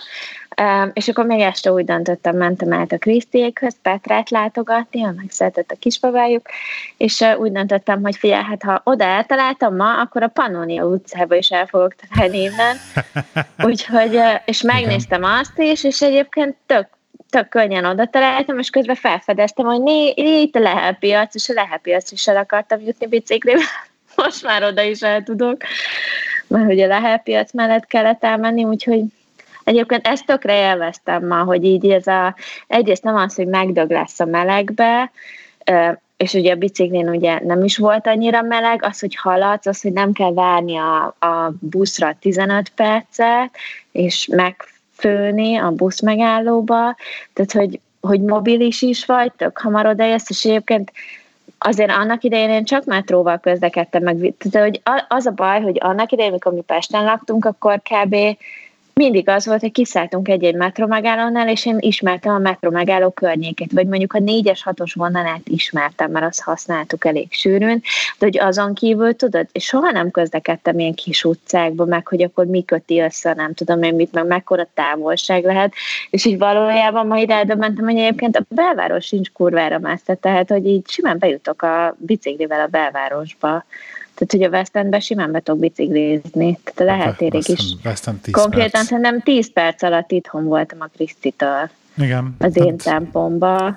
[0.92, 5.76] és akkor még este úgy döntöttem, mentem át a Krisztiékhöz Petrát látogatni, meg szeretett a
[5.78, 6.46] kisbabájuk,
[6.96, 11.50] és úgy döntöttem, hogy figyelj, hát ha oda eltaláltam ma, akkor a Pannonia utcába is
[11.50, 12.76] el fogok találni innen.
[13.70, 16.86] Úgyhogy, és megnéztem azt is, és egyébként tök
[17.30, 22.10] tök könnyen oda találtam, és közben felfedeztem, hogy né, itt a lehelpiac, és a lehelpiac
[22.10, 23.62] is el akartam jutni biciklivel.
[24.16, 25.56] Most már oda is el tudok,
[26.46, 29.02] mert ugye a lehelpiac mellett kellett elmenni, úgyhogy
[29.64, 32.34] Egyébként ezt tökre élveztem ma, hogy így ez a,
[32.66, 35.10] egyrészt nem az, hogy megdög lesz a melegbe,
[36.16, 39.92] és ugye a biciklin ugye nem is volt annyira meleg, az, hogy haladsz, az, hogy
[39.92, 43.50] nem kell várni a, a buszra 15 percet,
[43.92, 46.96] és megfőni a busz megállóba,
[47.32, 50.92] tehát hogy, hogy mobilis is vagy, tök hamar odaérsz, és egyébként
[51.62, 56.12] azért annak idején én csak metróval közlekedtem meg, tehát hogy az a baj, hogy annak
[56.12, 58.16] idején, amikor mi Pesten laktunk, akkor kb
[58.94, 64.12] mindig az volt, hogy kiszálltunk egy-egy metromegállónál, és én ismertem a metromegálló környékét, vagy mondjuk
[64.12, 67.82] a négyes, hatos vonalát ismertem, mert azt használtuk elég sűrűn,
[68.18, 72.46] de hogy azon kívül, tudod, és soha nem közlekedtem ilyen kis utcákba, meg hogy akkor
[72.46, 75.72] mi köti össze, nem tudom én mit, meg mekkora távolság lehet,
[76.10, 80.66] és így valójában ma ide mentem, hogy egyébként a belváros sincs kurvára messze, tehát hogy
[80.66, 83.64] így simán bejutok a biciklivel a belvárosba.
[84.14, 86.58] Tehát, hogy a West Endbe simán be tudok biciklizni.
[86.64, 87.74] Tehát a lehetérig is.
[87.84, 88.86] West End 10 Konkrétan perc.
[88.86, 91.70] szerintem 10 perc alatt itthon voltam a Krisztitől.
[91.96, 92.36] Igen.
[92.38, 93.76] Az én tempomba.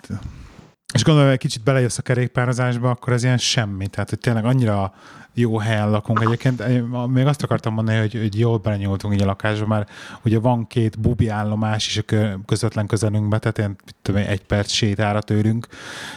[0.95, 3.87] És gondolom, hogy kicsit belejössz a kerékpározásba, akkor ez ilyen semmi.
[3.87, 4.93] Tehát, hogy tényleg annyira
[5.33, 6.21] jó helyen lakunk.
[6.21, 6.63] Egyébként
[7.07, 9.91] még azt akartam mondani, hogy, hogy jól belenyúltunk így a lakásba, mert
[10.23, 12.03] ugye van két bubi állomás is a
[12.45, 15.67] közvetlen közelünkben, tehát ilyen, tudom, egy perc sétára tőlünk.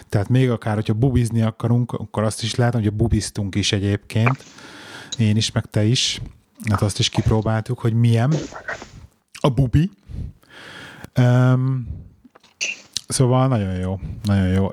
[0.08, 4.44] Tehát még akár, hogyha bubizni akarunk, akkor azt is lehet, hogy a bubiztunk is egyébként.
[5.16, 6.20] Én is, meg te is.
[6.70, 8.34] Hát azt is kipróbáltuk, hogy milyen
[9.40, 9.90] a bubi.
[11.16, 11.86] Um,
[13.08, 14.68] Szóval nagyon jó, nagyon jó.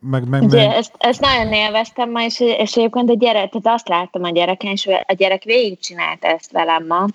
[0.00, 0.76] Meg, meg, Ugye, meg...
[0.76, 4.70] Ezt, ezt nagyon élveztem ma, és, és egyébként a gyerek, tehát azt láttam a gyereken,
[4.70, 7.06] és a gyerek végigcsinálta ezt velem ma,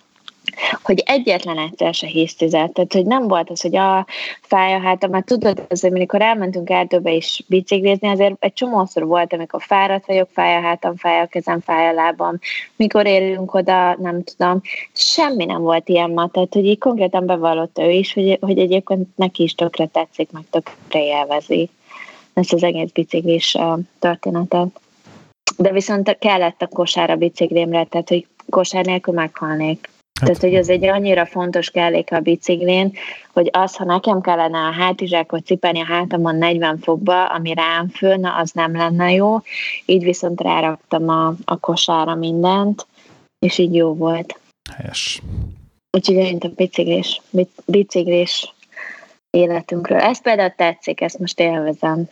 [0.84, 4.06] hogy egyetlen egyszer se hisztizett, tehát hogy nem volt az, hogy a
[4.42, 9.62] fája hát, mert tudod, azért, amikor elmentünk erdőbe is biciklizni, azért egy csomószor volt, amikor
[9.62, 12.40] fáradt vagyok, fáj a hátam, fáj a kezem, fáj a lábam,
[12.76, 14.62] mikor érünk oda, nem tudom,
[14.94, 19.08] semmi nem volt ilyen ma, tehát hogy így konkrétan bevallotta ő is, hogy, hogy egyébként
[19.16, 21.70] neki is tökre tetszik, meg tökre élvezi
[22.34, 23.58] ezt az egész biciklis
[24.00, 24.80] történetet.
[25.58, 29.90] De viszont kellett a kosára biciklimre, tehát hogy kosár nélkül meghalnék.
[30.22, 32.94] Hát, Tehát, hogy ez egy annyira fontos kellék a biciklén,
[33.34, 38.36] hogy az, ha nekem kellene a hátizsákot cipelni a hátamon 40 fokba, ami rám fölne,
[38.36, 39.42] az nem lenne jó.
[39.86, 42.88] Így viszont ráraktam a, a kosára mindent,
[43.40, 44.40] és így jó volt.
[44.76, 45.22] Helyes.
[45.92, 47.22] Úgyhogy én a biciklés,
[47.66, 48.54] biciklés
[49.30, 50.00] életünkről.
[50.00, 52.10] Ez például tetszik, ezt most élvezem.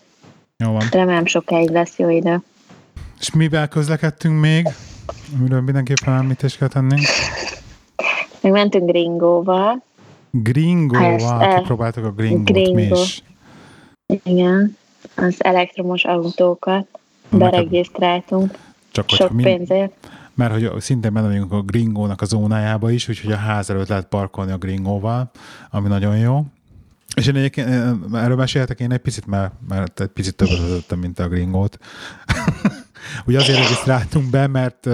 [0.64, 0.88] Jó van.
[0.92, 2.42] Remélem sokáig lesz jó idő.
[3.20, 4.68] És mivel közlekedtünk még?
[5.38, 7.02] Amiről mindenképpen említést kell tennünk?
[8.42, 9.84] Meg mentünk Gringóval.
[10.32, 11.42] Gringóval?
[11.42, 11.60] El...
[11.60, 12.74] Kipróbáltuk a Gringót Gringo.
[12.74, 13.24] mi is.
[14.24, 14.78] Igen,
[15.16, 16.88] az elektromos autókat
[17.30, 18.58] beregisztráltunk.
[18.92, 19.44] Csak Sok mind...
[19.44, 19.92] pénzért.
[20.34, 24.06] Mert hogy szintén benne vagyunk a Gringónak a zónájába is, úgyhogy a ház előtt lehet
[24.06, 25.32] parkolni a Gringóval,
[25.72, 26.46] ami nagyon jó.
[27.16, 27.68] És én egyébként
[28.14, 31.78] erről meséltek én egy picit, mert, mert egy picit többet vezettem, mint a Gringót.
[33.26, 34.86] ugye azért regisztráltunk be, mert,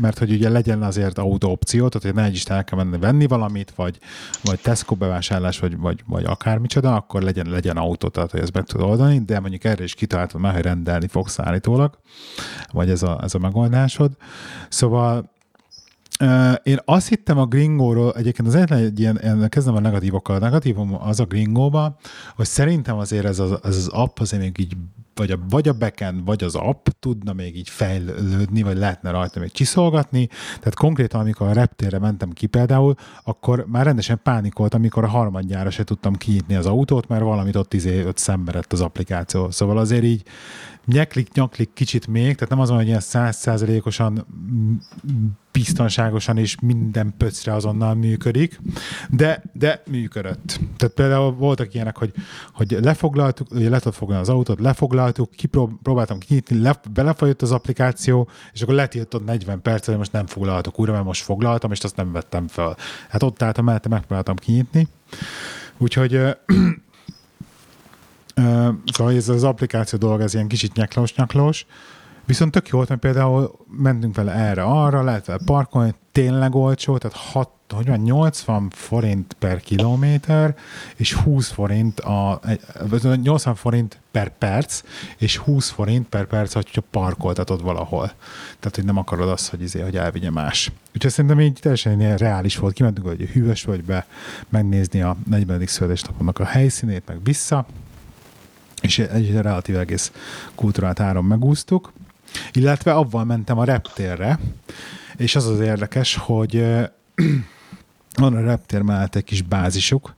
[0.00, 2.98] mert hogy ugye legyen azért autó opció, tehát hogy ne egy is el kell menni
[2.98, 3.98] venni valamit, vagy,
[4.42, 8.64] vagy Tesco bevásárlás, vagy, vagy, vagy akármicsoda, akkor legyen, legyen autó, tehát hogy ezt meg
[8.64, 11.98] tud oldani, de mondjuk erre is kitaláltam már, hogy rendelni fogsz állítólag,
[12.72, 14.12] vagy ez a, ez a megoldásod.
[14.68, 15.30] Szóval
[16.62, 20.36] én azt hittem a gringóról, egyébként az egyetlen egy ilyen kezdem a negatívokkal.
[20.36, 21.96] A negatívum az a gringóba,
[22.36, 24.76] hogy szerintem azért ez az, ez az app azért még így
[25.14, 29.40] vagy a, vagy a backend, vagy az app tudna még így fejlődni, vagy lehetne rajta
[29.40, 30.26] még csiszolgatni.
[30.58, 32.94] Tehát konkrétan, amikor a reptérre mentem ki például,
[33.24, 37.74] akkor már rendesen pánikolt, amikor a harmadjára se tudtam kinyitni az autót, mert valamit ott
[37.74, 39.50] izé ott szemberett az applikáció.
[39.50, 40.22] Szóval azért így
[40.86, 44.26] nyeklik, nyaklik kicsit még, tehát nem az van, hogy ilyen százszázalékosan
[45.52, 48.60] biztonságosan és minden pöcre azonnal működik,
[49.10, 50.60] de, de működött.
[50.76, 52.12] Tehát például voltak ilyenek, hogy,
[52.52, 58.28] hogy lefoglaltuk, ugye le tudod foglalni az autót, lefoglaltuk, kipróbáltam kinyitni, le, belefolyott az applikáció,
[58.52, 61.96] és akkor letiltott 40 percet, hogy most nem foglalhatok újra, mert most foglaltam, és azt
[61.96, 62.76] nem vettem fel.
[63.08, 64.88] Hát ott álltam mellette, megpróbáltam kinyitni.
[65.78, 66.20] Úgyhogy
[68.92, 71.66] szóval ez az applikáció dolog, ez ilyen kicsit nyaklós-nyaklós,
[72.24, 76.98] viszont tök jó volt, mert például mentünk vele erre, arra, lehet vele parkolni, tényleg olcsó,
[76.98, 80.56] tehát 6, hogy van, 80 forint per kilométer,
[80.96, 82.40] és 20 forint a,
[83.22, 84.82] 80 forint per perc,
[85.18, 88.06] és 20 forint per perc, hogyha parkoltatod valahol.
[88.58, 90.72] Tehát, hogy nem akarod azt, hogy, izé, hogy elvigye más.
[90.94, 92.74] Úgyhogy szerintem így teljesen ilyen reális volt.
[92.74, 94.06] Kimentünk, hogy hűvös vagy be,
[94.48, 95.66] megnézni a 40.
[95.66, 97.66] születésnapomnak a helyszínét, meg vissza,
[98.82, 100.12] és egy relatív egész
[100.54, 101.92] kultúrát áron megúsztuk,
[102.52, 104.38] illetve avval mentem a reptérre,
[105.16, 106.54] és az az érdekes, hogy
[108.22, 110.14] van a reptér mellett egy kis bázisuk,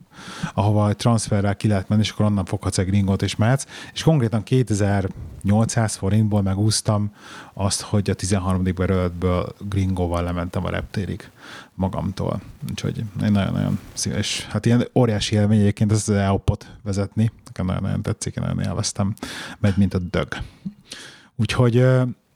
[0.54, 4.02] ahova egy transferrel ki lehet menni, és akkor onnan foghatsz egy gringot és mehetsz, és
[4.02, 7.12] konkrétan 2800 forintból megúsztam
[7.52, 8.62] azt, hogy a 13.
[8.74, 11.30] berőletből gringóval lementem a reptérig
[11.74, 12.40] magamtól.
[12.70, 14.46] Úgyhogy én nagyon-nagyon szíves.
[14.50, 17.32] Hát ilyen óriási élmény egyébként az EOP-ot vezetni.
[17.44, 19.14] Nekem nagyon-nagyon tetszik, én nagyon élveztem.
[19.58, 20.28] Megy, mint a dög.
[21.36, 21.86] Úgyhogy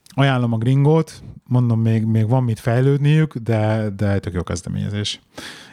[0.09, 5.21] ajánlom a gringót, mondom, még, még van mit fejlődniük, de, de tök jó kezdeményezés.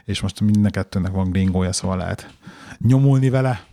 [0.05, 2.30] És most minden kettőnek van gringója, szóval lehet
[2.78, 3.66] nyomulni vele.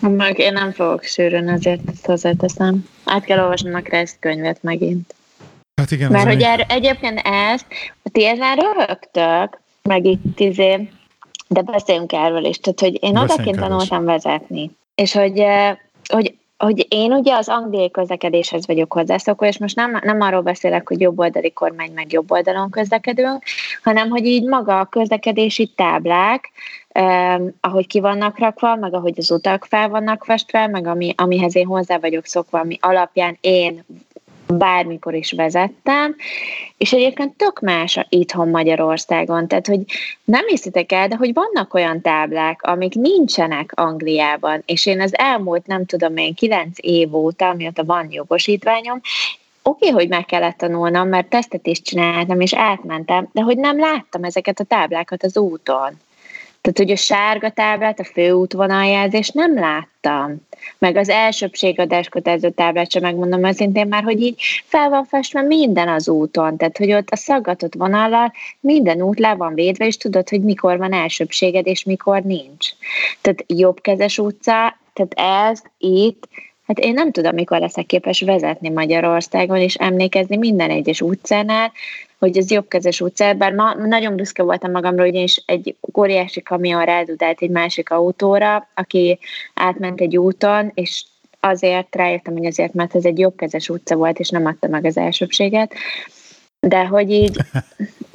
[0.00, 2.88] Meg én nem fogok sűrűn, ezért ezt hozzáteszem.
[3.04, 5.14] Át kell olvasnom a Kressz könyvet megint.
[5.78, 6.10] Hát igen.
[6.10, 7.66] Mert hogy er, egyébként ezt,
[8.12, 10.88] ti ezen rögtök, meg itt izé,
[11.48, 15.44] de beszéljünk erről is, tehát hogy én odaként tanultam vezetni, és hogy,
[16.08, 20.88] hogy hogy én ugye az angliai közlekedéshez vagyok hozzászokva, és most nem, nem arról beszélek,
[20.88, 23.42] hogy jobboldali kormány meg jobb oldalon közlekedünk,
[23.82, 26.50] hanem hogy így maga a közlekedési táblák,
[26.88, 31.56] eh, ahogy ki vannak rakva, meg ahogy az utak fel vannak festve, meg ami, amihez
[31.56, 33.84] én hozzá vagyok szokva, ami alapján én
[34.54, 36.16] bármikor is vezettem,
[36.76, 39.80] és egyébként tök más itthon Magyarországon, tehát hogy
[40.24, 45.66] nem hiszitek el, de hogy vannak olyan táblák, amik nincsenek Angliában, és én az elmúlt,
[45.66, 49.00] nem tudom én, kilenc év óta, amióta van jogosítványom,
[49.62, 53.78] oké, okay, hogy meg kellett tanulnom, mert tesztet is csináltam, és átmentem, de hogy nem
[53.78, 56.00] láttam ezeket a táblákat az úton.
[56.60, 60.46] Tehát, hogy a sárga táblát, a főútvonaljelzést nem láttam.
[60.78, 65.88] Meg az elsőbségadás kötelező táblát sem megmondom őszintén már, hogy így fel van festve minden
[65.88, 66.56] az úton.
[66.56, 70.78] Tehát, hogy ott a szaggatott vonallal minden út le van védve, és tudod, hogy mikor
[70.78, 72.68] van elsőbséged, és mikor nincs.
[73.20, 76.28] Tehát jobbkezes utca, tehát ez itt,
[76.66, 81.72] Hát én nem tudom, mikor leszek képes vezetni Magyarországon, és emlékezni minden egyes utcánál,
[82.18, 86.42] hogy ez jobbkezes utca, bár ma nagyon büszke voltam magamról, hogy én is egy óriási
[86.42, 89.18] kamion rádudált egy másik autóra, aki
[89.54, 91.04] átment egy úton, és
[91.40, 94.96] azért rájöttem, hogy azért, mert ez egy jobbkezes utca volt, és nem adta meg az
[94.96, 95.74] elsőbséget.
[96.60, 97.36] De hogy így,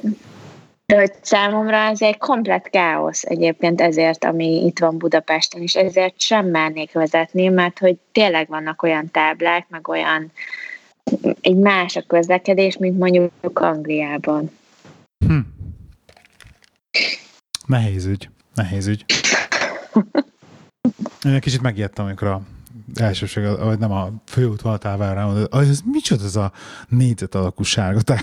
[0.86, 6.20] de hogy számomra ez egy komplet káosz egyébként ezért, ami itt van Budapesten, és ezért
[6.20, 10.32] sem mernék vezetni, mert hogy tényleg vannak olyan táblák, meg olyan
[11.40, 14.50] egy más a közlekedés, mint mondjuk Angliában.
[15.26, 15.38] Hm.
[17.66, 18.28] Nehéz ügy.
[18.54, 19.04] Nehéz ügy.
[21.24, 22.42] Én egy kicsit megijedtem, amikor a
[22.94, 26.52] elsőség, vagy nem a főútvonaltávára, hogy ez micsoda ez a
[26.88, 28.00] négyzet alakú sárga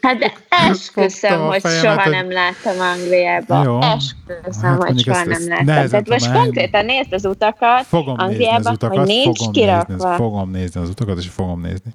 [0.00, 2.12] hát de esküszöm, hogy soha hogy...
[2.12, 3.64] nem láttam Angliában.
[3.64, 3.80] Jó.
[3.80, 5.88] Esküszöm, hát hogy soha ezt, nem láttam.
[5.88, 9.94] Tehát most konkrétan nézd az utakat fogom Angliában, nézni az utakat, hogy nincs fogom kirakva.
[9.94, 11.94] Nézni, fogom nézni az utakat, és fogom nézni.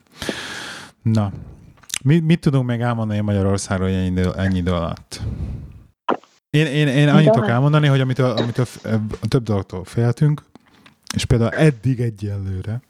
[1.01, 1.31] Na,
[2.03, 5.21] mit, mit tudunk még elmondani Magyarországról ennyi idő, ennyi idő alatt?
[6.49, 8.65] Én, én, én annyit tudok elmondani, hogy amitől, amitől
[9.27, 10.41] több dologtól féltünk,
[11.15, 12.81] és például eddig egyelőre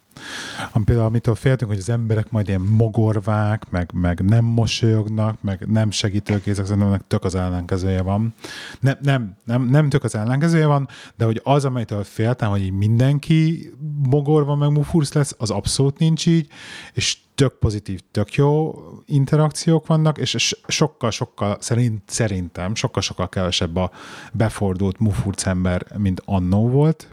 [0.72, 5.66] Ami például, amitől féltünk, hogy az emberek majd ilyen mogorvák, meg, meg nem mosolyognak, meg
[5.68, 8.34] nem segítőkészek, szerintem tök az ellenkezője van.
[8.80, 12.72] Nem, nem, nem, nem tök az ellenkezője van, de hogy az, amitől féltem, hogy így
[12.72, 13.70] mindenki
[14.10, 16.48] mogorva, meg mufursz lesz, az abszolút nincs így,
[16.94, 18.74] és tök pozitív, tök jó
[19.06, 23.92] interakciók vannak, és sokkal-sokkal, szerint, szerintem sokkal-sokkal kevesebb a
[24.34, 27.08] befordult mufurc ember, mint annó volt,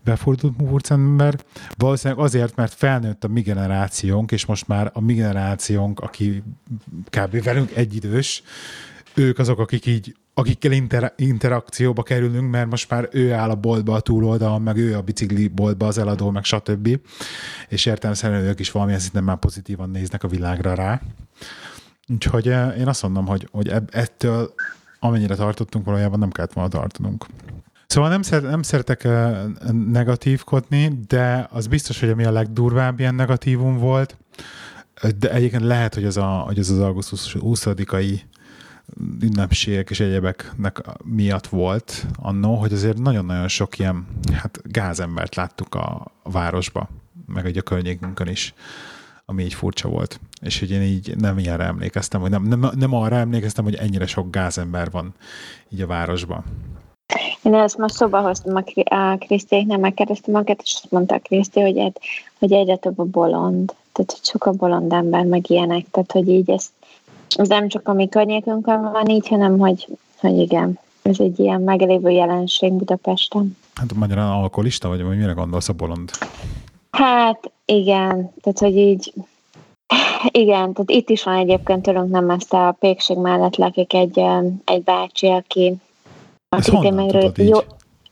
[0.00, 1.38] befordult mufurc ember.
[1.76, 6.42] Valószínűleg azért, mert felnőtt a mi generációnk, és most már a mi generációnk, aki
[7.10, 7.42] kb.
[7.42, 8.42] velünk egyidős,
[9.14, 13.94] ők azok, akik így akikkel inter- interakcióba kerülünk, mert most már ő áll a boltba
[13.94, 16.98] a túloldalon, meg ő a bicikli boltba az eladó, meg stb.
[17.68, 21.00] És értelmszerűen ők is valamilyen szinten már pozitívan néznek a világra rá.
[22.08, 24.54] Úgyhogy eh, én azt mondom, hogy, hogy ettől
[24.98, 27.26] amennyire tartottunk, valójában nem kellett volna tartanunk.
[27.86, 33.14] Szóval nem, szer, nem szeretek eh, negatívkodni, de az biztos, hogy ami a legdurvább ilyen
[33.14, 34.16] negatívum volt,
[35.18, 38.20] de egyébként lehet, hogy az, a, hogy az az augusztus 20-ai
[39.20, 46.12] ünnepségek és egyebeknek miatt volt annó, hogy azért nagyon-nagyon sok ilyen hát gázembert láttuk a,
[46.22, 46.88] a városba,
[47.26, 48.54] meg egy a környékünkön is,
[49.24, 50.20] ami így furcsa volt.
[50.40, 54.06] És hogy én így nem ilyenre emlékeztem, hogy nem, nem, nem arra emlékeztem, hogy ennyire
[54.06, 55.14] sok gázember van
[55.68, 56.44] így a városban.
[57.42, 61.78] Én ezt most szóba hoztam a Krisztéknek, megkérdeztem magát, és azt mondta a Kriszti, hogy,
[61.78, 61.96] egy,
[62.38, 63.74] hogy egyre több a bolond.
[63.92, 65.86] Tehát, hogy sok a bolond ember, meg ilyenek.
[65.90, 66.70] Tehát, hogy így ezt
[67.36, 69.86] ez nem csak a mi környékünkön van így, hanem hogy,
[70.20, 73.56] hogy igen, ez egy ilyen meglévő jelenség Budapesten.
[73.74, 76.10] Hát magyarán alkoholista vagy, vagy mire gondolsz a bolond?
[76.90, 79.12] Hát igen, tehát hogy így
[80.44, 84.20] igen, tehát itt is van egyébként tőlünk nem ezt a pékség mellett lakik egy,
[84.64, 85.74] egy bácsi, aki
[86.70, 87.58] honnan meg tudod jó,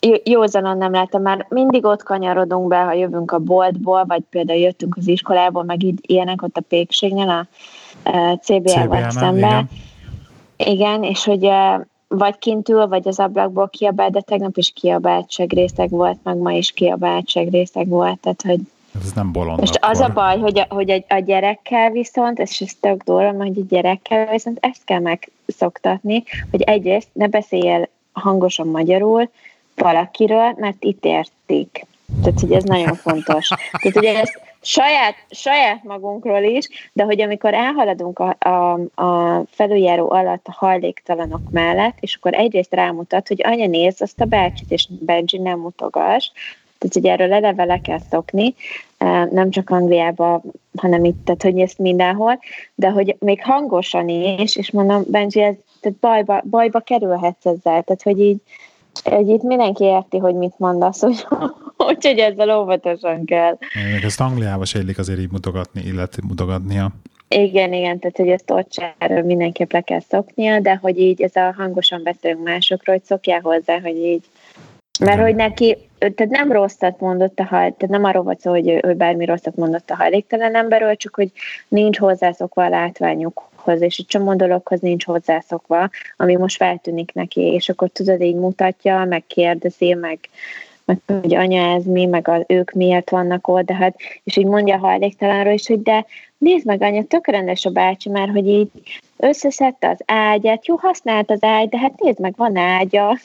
[0.01, 4.59] jó, józanon nem láttam, már mindig ott kanyarodunk be, ha jövünk a boltból, vagy például
[4.59, 7.47] jöttünk az iskolából, meg így ilyenek ott a pékségnél, a
[8.43, 9.69] CBA-val szemben.
[10.57, 10.73] Igen.
[10.73, 11.49] igen, és hogy
[12.09, 16.53] vagy kint ül, vagy az ablakból kiabál, de tegnap is kiabált segrészek volt, meg ma
[16.53, 18.61] is kiabált segrészek volt, tehát hogy
[19.05, 19.59] ez nem bolond.
[19.59, 19.91] Most akkor.
[19.91, 23.59] az a baj, hogy a, hogy a, a gyerekkel viszont, és ez tök durva, hogy
[23.59, 29.31] a gyerekkel viszont ezt kell megszoktatni, hogy egyrészt ne beszéljél hangosan magyarul
[29.77, 31.87] valakiről, mert itt értik.
[32.23, 33.49] Tehát, hogy ez nagyon fontos.
[33.49, 40.11] Tehát, hogy ezt saját, saját magunkról is, de hogy amikor elhaladunk a, a, a felüljáró
[40.11, 44.87] alatt a hajléktalanok mellett, és akkor egyrészt rámutat, hogy anya nézd azt a bácsit, és
[45.01, 46.31] Benji nem mutogass,
[46.79, 48.55] tehát, hogy erről eleve le kell szokni,
[49.31, 50.43] nem csak Angliában,
[50.77, 52.39] hanem itt, tehát, hogy ezt mindenhol,
[52.75, 58.03] de hogy még hangosan is, és mondom, Benji, ez tehát bajba, bajba kerülhetsz ezzel, tehát,
[58.03, 58.41] hogy így,
[59.05, 61.25] hogy itt mindenki érti, hogy mit mondasz, hogy,
[61.77, 63.59] úgyhogy ezzel óvatosan kell.
[63.93, 66.91] Még ezt Angliába se illik azért így mutogatni, illetve mutogatnia.
[67.29, 71.37] Igen, igen, tehát hogy ezt ott erről mindenképp le kell szoknia, de hogy így ez
[71.37, 74.25] a hangosan beszélünk másokról, hogy szokjál hozzá, hogy így
[75.01, 75.25] mert igen.
[75.25, 78.81] hogy neki, tehát nem rosszat mondott a hajt, tehát nem arról volt szó, hogy ő,
[78.83, 81.31] ő bármi rosszat mondott a hajléktelen emberről, csak hogy
[81.69, 87.69] nincs hozzászokva a látványukhoz, és egy csomó dologhoz nincs hozzászokva, ami most feltűnik neki, és
[87.69, 90.19] akkor tudod, így mutatja, meg kérdezi, meg,
[90.91, 94.47] meg hogy anya ez mi, meg az, ők miért vannak ott, de hát, és így
[94.47, 96.07] mondja a hajléktalanról is, hogy de
[96.39, 98.71] nézd meg, anya, tök rendes a bácsi, mert hogy így
[99.17, 103.17] összeszedte az ágyát, jó, használt az ágy, de hát nézd meg, van ágya.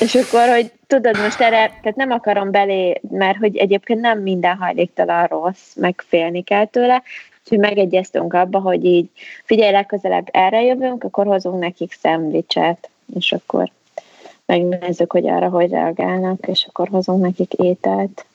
[0.00, 4.56] És akkor, hogy tudod, most erre, tehát nem akarom belé, mert hogy egyébként nem minden
[4.56, 7.02] hajléktalan rossz, meg félni kell tőle,
[7.42, 9.08] úgyhogy megegyeztünk abba, hogy így
[9.44, 13.70] figyelj, legközelebb erre jövünk, akkor hozunk nekik szendvicset, és akkor
[14.48, 18.26] megnézzük, hogy arra hogy reagálnak, és akkor hozunk nekik ételt.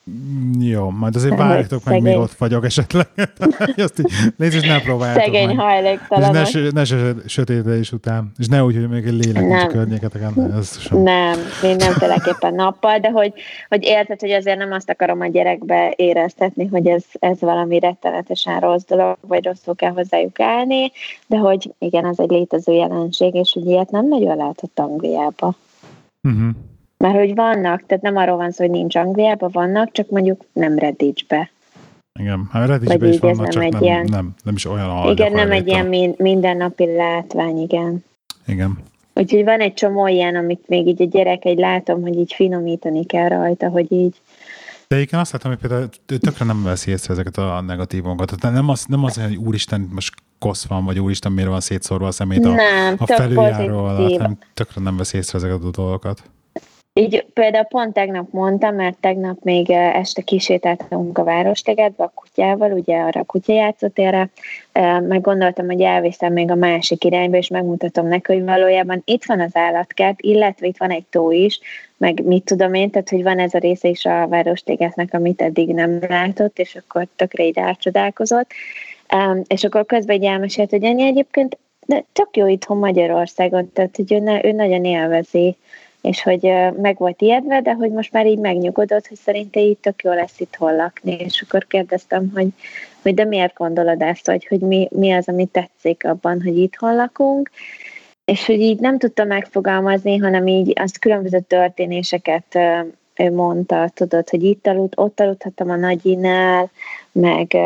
[0.60, 3.08] Jó, majd azért várjátok meg, még ott vagyok esetleg.
[3.76, 5.58] Azt így, nézd, és ne próbáljátok Szegény meg.
[5.58, 6.48] hajléktalanok.
[6.48, 6.84] És ne, ne
[7.26, 8.32] sötétedés után.
[8.38, 10.54] És ne úgy, hogy még egy lélek a környéketeken.
[10.58, 11.02] Ez sem.
[11.02, 13.34] Nem, mindenféleképpen nappal, de hogy,
[13.70, 18.60] hogy érted, hogy azért nem azt akarom a gyerekbe éreztetni, hogy ez, ez valami rettenetesen
[18.60, 20.92] rossz dolog, vagy rosszul kell hozzájuk állni,
[21.28, 25.56] de hogy igen, ez egy létező jelenség, és hogy ilyet nem nagyon látott Angliába.
[26.24, 26.50] Uh-huh.
[26.98, 30.78] Mert hogy vannak, tehát nem arról van szó, hogy nincs Angliában, vannak, csak mondjuk nem
[30.78, 31.52] Redditchbe.
[32.20, 35.52] Igen, hát Redditchbe is vannak, csak egy nem, ilyen, nem, nem is olyan Igen, nem
[35.52, 38.04] egy ilyen mindennapi látvány, igen.
[38.48, 38.78] Igen.
[39.16, 43.06] Úgyhogy van egy csomó ilyen, amit még így a gyerek egy látom, hogy így finomítani
[43.06, 44.16] kell rajta, hogy így
[44.94, 45.90] de egyébként azt látom, hogy például
[46.20, 48.32] tökre nem veszi észre ezeket a negatívokat.
[48.40, 52.08] Tehát nem az, nem az, hogy úristen, most kosz van, vagy úristen, miért van szétszórva
[52.08, 56.24] a szemét a, nem, a felüljáró alatt, nem, tökre nem veszi észre ezeket a dolgokat.
[56.94, 62.72] így például pont tegnap mondtam, mert tegnap még eh, este kisétáltunk a Várostegetbe a kutyával,
[62.72, 64.30] ugye arra a kutyajátszótérre,
[64.72, 69.26] eh, meg gondoltam, hogy elviszem még a másik irányba, és megmutatom neki, hogy valójában itt
[69.26, 71.60] van az állatkert, illetve itt van egy tó is,
[72.04, 75.74] meg mit tudom én, tehát hogy van ez a része is a Várostegetnek, amit eddig
[75.74, 78.52] nem látott, és akkor tökre így rácsodálkozott.
[79.48, 84.14] És akkor közben egy elmesélt, hogy ennyi egyébként de tök jó itthon Magyarországon, tehát hogy
[84.14, 85.58] ő, ne, ő nagyon élvezi
[86.02, 86.42] és hogy
[86.82, 90.40] meg volt ijedve, de hogy most már így megnyugodott, hogy szerinte így tök jó lesz
[90.40, 92.48] itt hol lakni, és akkor kérdeztem, hogy,
[93.02, 96.96] hogy de miért gondolod ezt, hogy, hogy mi, mi az, ami tetszik abban, hogy itthon
[96.96, 97.50] lakunk,
[98.26, 102.56] és hogy így nem tudta megfogalmazni, hanem így azt különböző történéseket
[103.16, 106.72] ő mondta, tudod, hogy itt aludt, ott aludhattam a nagyinál,
[107.12, 107.58] meg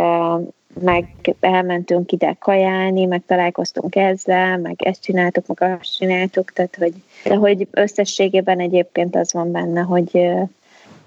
[0.81, 6.93] meg elmentünk ide kajálni, meg találkoztunk ezzel, meg ezt csináltuk, meg azt csináltuk, tehát hogy,
[7.23, 10.27] de hogy összességében egyébként az van benne, hogy,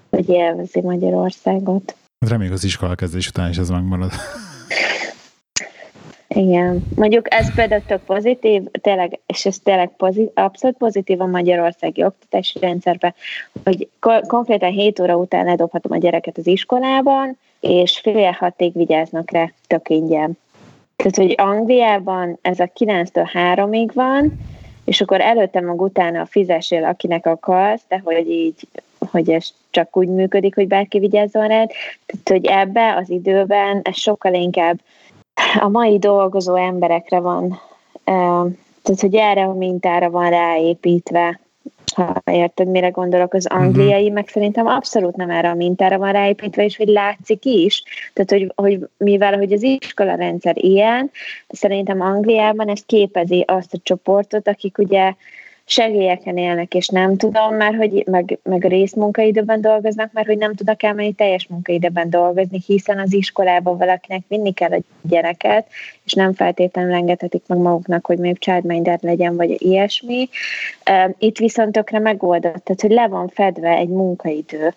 [0.09, 1.95] hogy élvezi Magyarországot.
[2.27, 4.11] Reméljük az iskola kezdés után is ez megmarad.
[6.35, 6.83] Igen.
[6.95, 12.59] Mondjuk ez például tök pozitív, tényleg, és ez tényleg pozitív, abszolút pozitív a magyarországi oktatási
[12.59, 13.13] rendszerben,
[13.63, 19.31] hogy ko- konkrétan 7 óra után ledobhatom a gyereket az iskolában, és fél hatig vigyáznak
[19.31, 20.37] rá tök ingyen.
[20.95, 24.39] Tehát, hogy Angliában ez a 9-től 3-ig van,
[24.85, 28.67] és akkor előtte meg utána fizessél, akinek akarsz, de hogy így,
[29.11, 31.71] hogy ez csak úgy működik, hogy bárki vigyázzon rád.
[32.05, 34.79] Tehát, hogy ebbe az időben ez sokkal inkább
[35.59, 37.59] a mai dolgozó emberekre van,
[38.81, 41.39] tehát hogy erre a mintára van ráépítve,
[41.95, 44.13] ha érted, mire gondolok, az angliai, uh-huh.
[44.13, 47.83] meg szerintem abszolút nem erre a mintára van ráépítve, és hogy látszik is,
[48.13, 51.11] tehát hogy, hogy mivel hogy az iskola rendszer ilyen,
[51.47, 55.13] szerintem Angliában ez képezi azt a csoportot, akik ugye
[55.71, 60.83] segélyeken élnek, és nem tudom már, hogy meg, meg részmunkaidőben dolgoznak, mert hogy nem tudnak
[60.83, 65.67] elmenni teljes munkaidőben dolgozni, hiszen az iskolában valakinek vinni kell a gyereket,
[66.05, 70.29] és nem feltétlenül engedhetik meg maguknak, hogy még childminder legyen, vagy ilyesmi.
[71.17, 74.73] Itt viszont tökre megoldott, tehát hogy le van fedve egy munkaidő.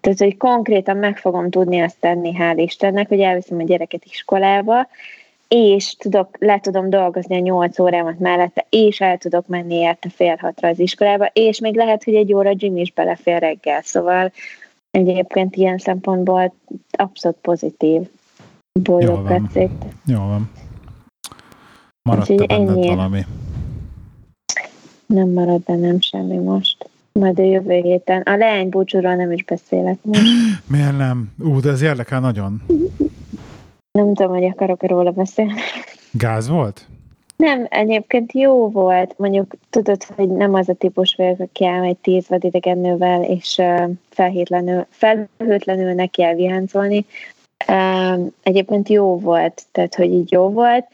[0.00, 4.88] Tehát, hogy konkrétan meg fogom tudni azt tenni, hál' Istennek, hogy elviszem a gyereket iskolába,
[5.54, 10.36] és tudok, le tudom dolgozni a nyolc órámat mellette, és el tudok menni érte fél
[10.40, 14.32] hatra az iskolába, és még lehet, hogy egy óra gym is belefér reggel, szóval
[14.90, 16.54] egyébként ilyen szempontból
[16.90, 18.00] abszolút pozitív.
[18.72, 19.70] Boldog tetszik.
[20.06, 20.50] Jó van.
[22.02, 23.20] Maradt -e benned valami?
[25.06, 26.90] Nem marad bennem semmi most.
[27.12, 28.22] Majd a jövő héten.
[28.22, 30.22] A leány búcsúról nem is beszélek most.
[30.66, 31.32] Miért nem?
[31.38, 32.62] Ú, de ez érdekel nagyon.
[33.92, 35.52] Nem tudom, hogy akarok róla beszélni.
[36.12, 36.86] Gáz volt?
[37.36, 39.18] Nem, egyébként jó volt.
[39.18, 43.62] Mondjuk tudod, hogy nem az a típus vagyok, aki elmegy tíz vadidegennővel, és
[44.08, 47.06] felhőtlenül, felhőtlenül neki elviháncolni.
[48.42, 50.86] Egyébként jó volt, tehát hogy így jó volt.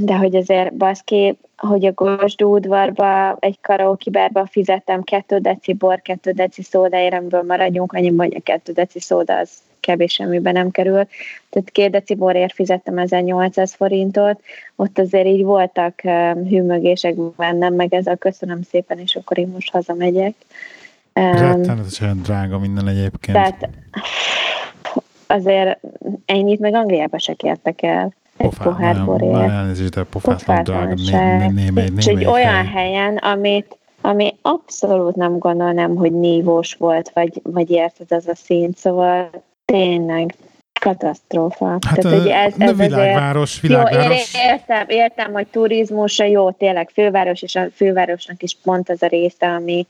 [0.00, 6.02] De hogy azért baszki, hogy a Gosdú udvarba, egy karaoke bárba fizettem kettő deci bor,
[6.02, 9.50] kettő deci szódaéremből maradjunk, annyi, hogy a kettő deci szóda az
[9.80, 11.06] kevés semmibe nem kerül.
[11.50, 14.40] Tehát két deci borért fizettem 1800 forintot,
[14.76, 16.00] ott azért így voltak
[16.48, 20.34] hűmögések bennem, meg ezzel köszönöm szépen, és akkor én most hazamegyek.
[21.12, 23.36] Rettenetesen drága minden egyébként.
[23.36, 23.68] Tehát
[25.26, 25.80] azért
[26.24, 28.14] ennyit meg Angliába se kértek el.
[28.36, 29.50] Egy pohár borért.
[29.50, 30.94] Elnézést, de pofátlan drága.
[31.96, 38.12] És egy olyan helyen, amit ami abszolút nem gondolnám, hogy nívós volt, vagy, vagy érted
[38.12, 39.30] az a szint, szóval
[39.70, 40.34] tényleg
[40.80, 41.66] katasztrófa.
[41.66, 44.34] Hát Tehát, hogy ez, ez világváros, világváros.
[44.34, 49.06] Jó, értem, értem, hogy turizmusra jó, tényleg főváros, és a fővárosnak is pont az a
[49.06, 49.86] része, ami,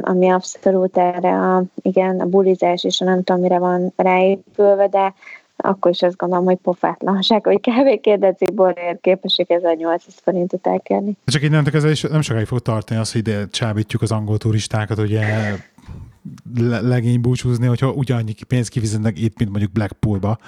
[0.00, 5.14] ami abszolút erre a, igen, a bulizás és a nem tudom, mire van ráépülve, de
[5.62, 8.00] akkor is azt gondolom, hogy pofátlanság, hogy kb.
[8.00, 11.12] két deciborért képesek 1800 forintot elkerni.
[11.24, 14.98] Csak nem, ez is nem sokáig fog tartani az, hogy ide csábítjuk az angol turistákat,
[14.98, 15.20] ugye
[16.80, 20.38] legény búcsúzni, hogyha ugyannyi pénzt kifizetnek itt, mint mondjuk Blackpoolba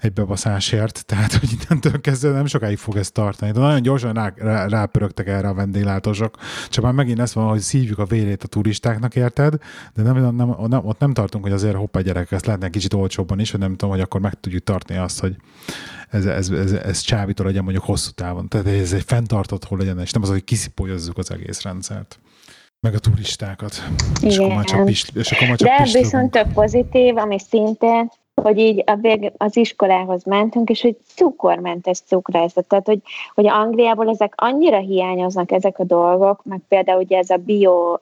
[0.00, 3.52] egy bebaszásért, tehát hogy innentől kezdve nem sokáig fog ez tartani.
[3.52, 6.36] De nagyon gyorsan rá, rá, rápörögtek erre a vendéglátósok.
[6.68, 9.54] Csak már megint ezt van, hogy szívjuk a vérét a turistáknak, érted?
[9.94, 13.40] De nem, nem, nem, ott nem tartunk, hogy azért hoppá gyerek, ezt lehetne kicsit olcsóbban
[13.40, 15.36] is, hogy nem tudom, hogy akkor meg tudjuk tartani azt, hogy
[16.08, 18.48] ez, ez, ez, ez csábító legyen mondjuk hosszú távon.
[18.48, 22.18] Tehát ez egy fenntartató legyen, és nem az, hogy kiszipolyozzuk az egész rendszert
[22.80, 23.82] meg a turistákat.
[24.20, 24.30] Igen.
[24.30, 28.10] És akkor már csak, pist, és akkor már csak De viszont tök pozitív, ami szintén
[28.42, 32.66] hogy így a vég, az iskolához mentünk, és hogy cukormentes cukrászat.
[32.66, 33.00] Tehát, hogy,
[33.34, 37.98] hogy Angliából ezek annyira hiányoznak ezek a dolgok, meg például ugye ez a bio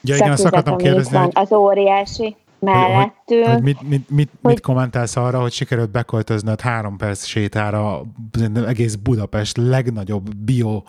[0.00, 3.44] ja, igen, azt akartam kérdezni, van, az óriási mellettünk.
[3.44, 8.02] Hogy, hogy mit, mit, mit, hogy, mit kommentálsz arra, hogy sikerült beköltöznöd három perc sétára
[8.66, 10.82] egész Budapest legnagyobb bio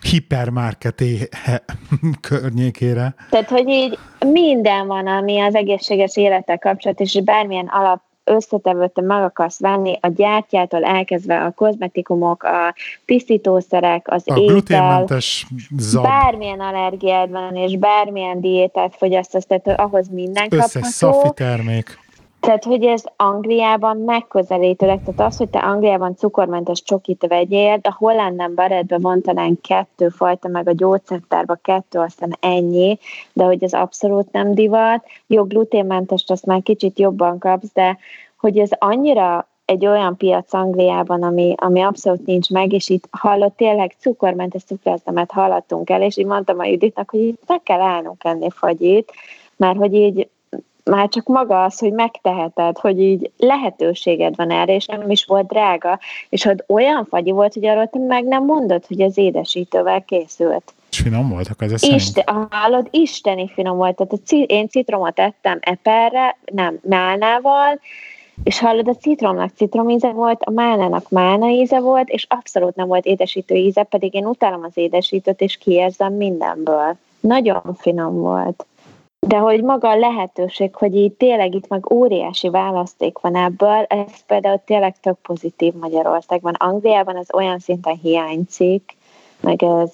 [0.00, 1.28] hipermarketé
[2.28, 3.14] környékére.
[3.30, 9.22] Tehát, hogy így minden van, ami az egészséges élettel kapcsolatos, és bármilyen alap összetevőt meg
[9.22, 15.06] akarsz venni, a gyártyától elkezdve a kozmetikumok, a tisztítószerek, az a étel,
[15.76, 16.02] zab.
[16.02, 21.30] bármilyen allergiád van, és bármilyen diétát fogyasztasz, tehát ahhoz minden Összes kapható.
[21.30, 21.98] termék.
[22.48, 28.50] Tehát, hogy ez Angliában megközelítőleg, tehát az, hogy te Angliában cukormentes csokit vegyél, a Holland
[28.54, 32.98] Barretbe van talán kettő fajta, meg a gyógyszertárban kettő, aztán ennyi,
[33.32, 35.04] de hogy ez abszolút nem divat.
[35.26, 37.98] Jó, gluténmentest azt már kicsit jobban kapsz, de
[38.36, 43.56] hogy ez annyira egy olyan piac Angliában, ami, ami abszolút nincs meg, és itt hallott
[43.56, 48.24] tényleg cukormentes cukrásztemet hallottunk el, és így mondtam a Juditnak, hogy itt meg kell állnunk
[48.24, 49.12] enni fagyit,
[49.56, 50.28] mert hogy így
[50.88, 55.46] már csak maga az, hogy megteheted, hogy így lehetőséged van erre, és nem is volt
[55.46, 60.04] drága, és hogy olyan fagyi volt, hogy arról te meg nem mondod, hogy az édesítővel
[60.04, 60.72] készült.
[60.90, 63.96] És finom voltak ez Isten, hallod, isteni finom volt.
[63.96, 67.80] Tehát a c- én citromot ettem eperre, nem, málnával,
[68.42, 73.04] és hallod, a citromnak citromíze volt, a málnának málna íze volt, és abszolút nem volt
[73.04, 76.96] édesítő íze, pedig én utálom az édesítőt, és kiérzem mindenből.
[77.20, 78.66] Nagyon finom volt
[79.28, 84.24] de hogy maga a lehetőség, hogy így tényleg itt meg óriási választék van ebből, ez
[84.26, 86.54] például tényleg tök pozitív Magyarországban.
[86.58, 88.96] Angliában ez olyan szinten hiányzik,
[89.40, 89.90] meg ez,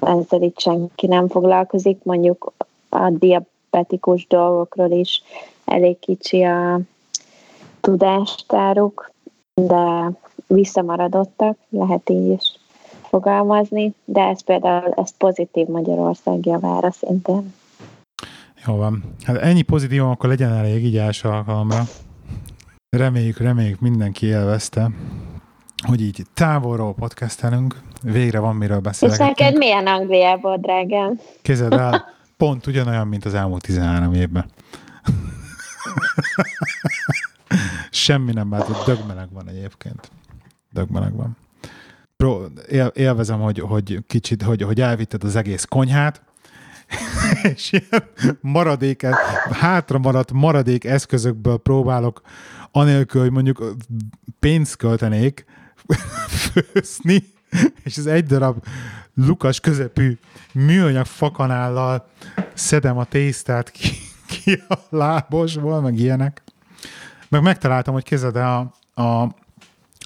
[0.00, 2.52] ezzel itt senki nem foglalkozik, mondjuk
[2.88, 5.22] a diabetikus dolgokról is
[5.64, 6.80] elég kicsi a
[7.80, 9.10] tudástáruk,
[9.54, 10.10] de
[10.46, 12.58] visszamaradottak, lehet így is
[13.02, 17.54] fogalmazni, de ez például ez pozitív Magyarország javára szintén.
[18.66, 19.14] Jó van.
[19.24, 21.84] Hát ennyi pozitívum, akkor legyen elég így első alkalomra.
[22.90, 24.90] Reméljük, reméljük mindenki élvezte,
[25.86, 27.80] hogy így távolról podcastelünk.
[28.02, 29.14] Végre van miről beszélni.
[29.14, 31.20] És neked milyen Angliából, drágám?
[31.42, 32.04] Kézed el,
[32.36, 34.50] pont ugyanolyan, mint az elmúlt 13 évben.
[37.90, 40.10] Semmi nem változott, dögmeleg van egyébként.
[40.72, 41.36] Dögmeleg van.
[42.68, 46.22] Él, élvezem, hogy, hogy kicsit, hogy, hogy elvitted az egész konyhát,
[47.54, 48.02] és ilyen
[48.40, 49.06] maradék,
[49.50, 52.20] hátra maradt maradék eszközökből próbálok,
[52.72, 53.74] anélkül, hogy mondjuk
[54.38, 55.44] pénzt költenék,
[56.52, 57.24] főzni,
[57.82, 58.64] és ez egy darab
[59.14, 60.18] lukas közepű
[60.52, 62.08] műanyag fakanállal
[62.54, 63.90] szedem a tésztát ki,
[64.30, 66.42] ki a lábosból, meg ilyenek.
[67.28, 68.58] Meg megtaláltam, hogy kézed a,
[68.94, 69.22] a,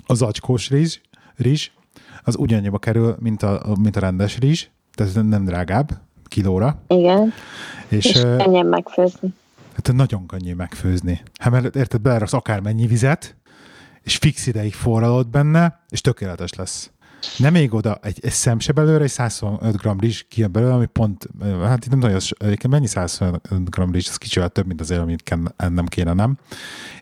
[0.07, 1.01] a zacskós rizs,
[1.37, 1.71] rizs,
[2.23, 6.01] az ugyannyiba kerül, mint a, mint a rendes rizs, tehát nem drágább,
[6.33, 6.83] kilóra.
[6.87, 7.33] Igen.
[7.89, 9.35] És, és könnyen megfőzni.
[9.75, 11.23] Hát nagyon könnyű megfőzni.
[11.41, 13.37] Hát mert érted, beleraksz akármennyi vizet,
[14.03, 16.91] és fix ideig forralod benne, és tökéletes lesz.
[17.37, 20.87] Nem még oda egy, egy szem se belőle, egy 125 g rizs kijön belőle, ami
[20.87, 21.29] pont,
[21.63, 22.21] hát nem nagyon,
[22.69, 26.37] mennyi 125 g rizs, ez kicsivel több, mint azért, amit ennem kéne, nem?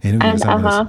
[0.01, 0.87] Én úgy érzem, ez...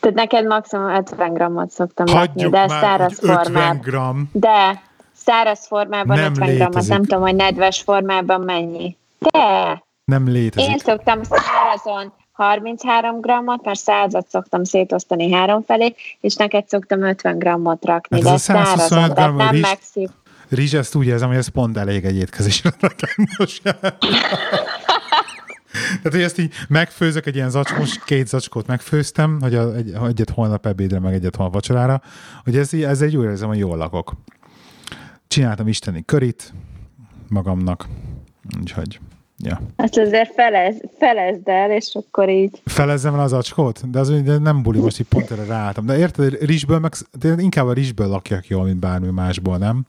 [0.00, 3.80] Tehát neked maximum 50 grammot szoktam Hagyjuk lakni, de száraz formában.
[3.80, 4.28] gram.
[4.32, 4.88] De
[5.30, 8.96] száraz formában nem 50 grammot, nem tudom, hogy nedves formában mennyi.
[9.18, 9.84] De!
[10.04, 10.70] Nem létezik.
[10.70, 17.38] Én szoktam szárazon 33 grammot, mert százat szoktam szétosztani három felé, és neked szoktam 50
[17.38, 20.08] grammot rakni, hát de szárazon, gram nem rizs, megszív.
[20.48, 23.62] Rizs, ezt úgy érzem, hogy ez pont elég egy étkezésre nekem most
[26.02, 30.30] Tehát, hogy ezt így megfőzök egy ilyen zacskós, két zacskót megfőztem, hogy a, egy, egyet
[30.30, 32.02] holnap ebédre, meg egyet holnap vacsorára,
[32.44, 34.12] hogy ez, ez egy úgy érzem, hogy jól lakok.
[35.30, 36.52] Csináltam isteni körit
[37.28, 37.88] magamnak,
[38.60, 39.00] úgyhogy
[39.38, 39.60] Ja.
[39.76, 42.60] Hát azért felez, felezd el, és akkor így.
[42.64, 43.90] Felezzem el az acskót?
[43.90, 45.86] De az de nem buli, most így pont erre ráálltam.
[45.86, 46.92] De érted, rizsből meg,
[47.36, 49.86] inkább a rizsből lakjak jól, mint bármi másból, nem?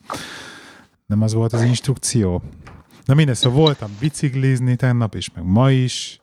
[1.06, 2.42] Nem az volt az instrukció?
[3.06, 6.20] Na mindegy, szóval voltam biciklizni tegnap, és meg ma is,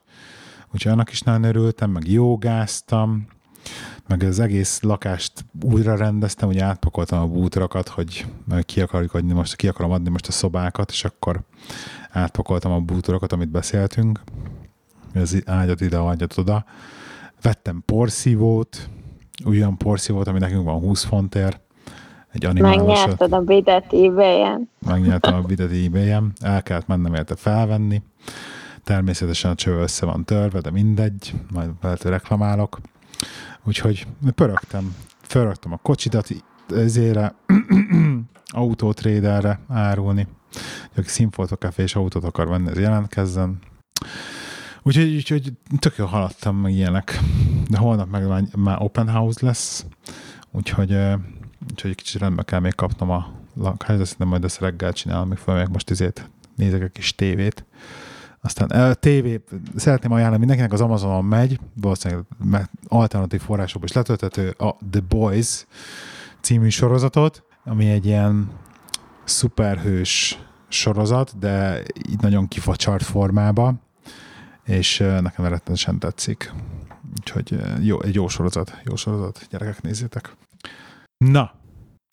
[0.73, 3.27] úgyhogy annak is nagyon örültem, meg jogáztam,
[4.09, 8.25] meg az egész lakást újra rendeztem, hogy átpakoltam a bútorokat, hogy
[8.61, 11.41] ki akarjuk adni most, ki akarom adni most a szobákat, és akkor
[12.11, 14.19] átpakoltam a bútorokat, amit beszéltünk,
[15.13, 16.65] az ágyat ide, ágyat oda.
[17.41, 18.89] Vettem porszívót,
[19.45, 21.59] olyan porszívót, ami nekünk van 20 fontért,
[22.31, 22.87] egy animálosat.
[22.87, 24.69] Megnyerted a bidet ebay-en.
[24.85, 28.01] Megnyertem a bidet ebay-en, el kellett mennem érte felvenni.
[28.83, 32.79] természetesen a cső össze van törve, de mindegy, majd lehet, reklamálok.
[33.63, 34.95] Úgyhogy pörögtem,
[35.27, 36.29] pörögtem a kocsidat
[36.69, 37.35] ezére,
[38.47, 40.27] autótréderre árulni.
[40.95, 43.59] Aki Színfoltó Café és autót akar venni, ez jelentkezzen.
[44.83, 47.19] Úgyhogy, úgyhogy tök jól haladtam meg ilyenek.
[47.69, 49.85] De holnap meg már, már open house lesz,
[50.51, 50.97] úgyhogy,
[51.69, 55.67] úgyhogy kicsit rendbe kell még kapnom a lakhelyet, szerintem majd ezt reggel csinálom, még fel
[55.71, 56.29] most izét
[56.59, 57.65] nézek egy kis tévét.
[58.41, 59.27] Aztán a TV,
[59.75, 62.25] szeretném ajánlani mindenkinek, az Amazonon megy, valószínűleg
[62.87, 65.65] alternatív forrásokból is letöltető, a The Boys
[66.41, 68.51] című sorozatot, ami egy ilyen
[69.23, 73.73] szuperhős sorozat, de így nagyon kifacsart formába,
[74.63, 76.53] és nekem rettenesen tetszik.
[77.19, 80.35] Úgyhogy jó, egy jó sorozat, jó sorozat, gyerekek, nézzétek.
[81.17, 81.51] Na,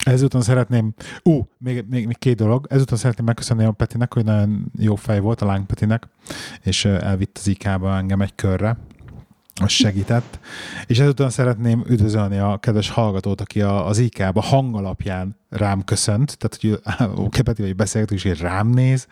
[0.05, 0.93] Ezután szeretném,
[1.23, 5.19] ú, még, még, még két dolog, ezután szeretném megköszönni a Petinek, hogy nagyon jó fej
[5.19, 6.07] volt, a Láng Petinek,
[6.63, 8.77] és elvitt az IK-ba engem egy körre,
[9.63, 10.39] az segített.
[10.85, 17.29] És ezután szeretném üdvözölni a kedves hallgatót, aki az IK-ba hangalapján rám köszönt, tehát hogy
[17.35, 19.07] Kepeti vagy beszélgetünk, és rám néz,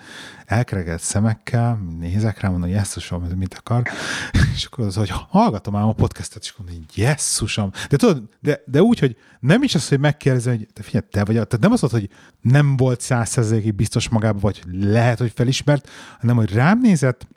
[0.45, 3.83] elkeregett szemekkel, nézek rám, mondom, jesszusom, mit akar,
[4.55, 7.71] és akkor az, hogy hallgatom ám a podcastet, és mondom, jesszusom.
[7.89, 11.23] De tudod, de, de úgy, hogy nem is az, hogy megkérdezi, hogy te figyelj, te
[11.23, 12.09] vagy, tehát nem az hogy
[12.41, 15.89] nem volt százszerzékig biztos magában, vagy lehet, hogy felismert,
[16.19, 17.27] hanem, hogy rám nézett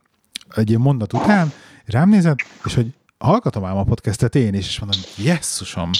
[0.54, 1.52] egy ilyen mondat után,
[1.84, 5.90] rám nézett, és hogy hallgatom ám a podcastet én is, és mondom, jesszusom.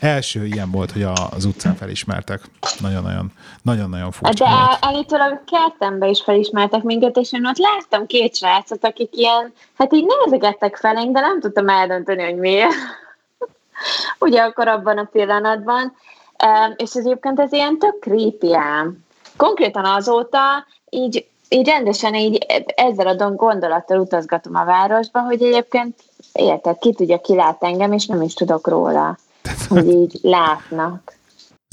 [0.00, 2.40] Első ilyen volt, hogy az utcán felismertek.
[2.80, 3.32] Nagyon-nagyon,
[3.62, 4.78] nagyon-nagyon furcsa De volt.
[4.80, 10.06] állítólag kertembe is felismertek minket, és én ott láttam két srácot, akik ilyen, hát így
[10.06, 12.72] nézegettek felénk, de nem tudtam eldönteni, hogy miért.
[14.18, 15.96] Ugye akkor abban a pillanatban.
[16.76, 19.04] És egyébként ez ilyen tök creepy ám.
[19.36, 25.94] Konkrétan azóta így így rendesen így ezzel a gondolattal utazgatom a városba, hogy egyébként
[26.32, 29.18] érted, ki tudja, ki lát engem, és nem is tudok róla,
[29.68, 31.18] hogy így látnak.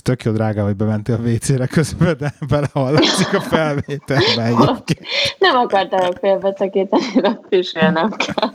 [0.03, 4.99] Tök jó drága, hogy bementél a WC-re közben, de belehallatszik a felvételbe egyébként.
[5.39, 8.49] Nem akartam félbecakítani, de nem kell.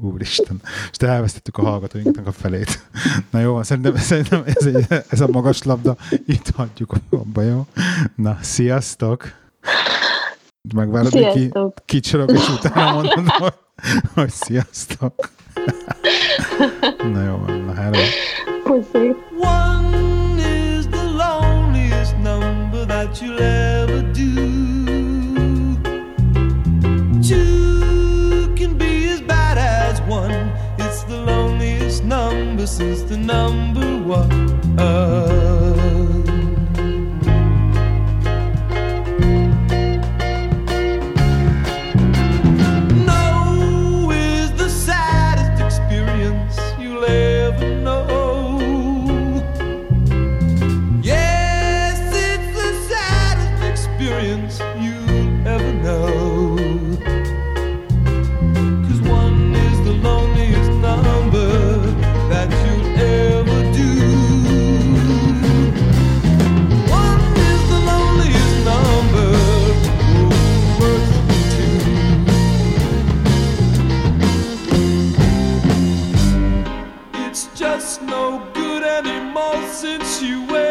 [0.00, 0.60] Úristen.
[0.90, 2.80] És te elvesztettük a hallgatóinknak a felét.
[3.30, 5.96] Na jó, szerintem, szerintem ez, egy, ez a magas labda,
[6.26, 7.66] itt hagyjuk abba, jó?
[8.14, 9.32] Na, sziasztok!
[10.74, 11.52] Megvárod, hogy ki,
[11.84, 13.52] kicsorog, és utána mondod, hogy,
[14.14, 15.30] hogy sziasztok.
[17.12, 17.98] na jó, na hello.
[18.64, 19.14] Puszi.
[19.40, 24.56] One is the loneliest number that you'll ever do.
[27.20, 30.52] You can be as bad as one.
[30.78, 35.35] It's the loneliest number since the number one.
[77.76, 80.65] that's no good anymore since you went.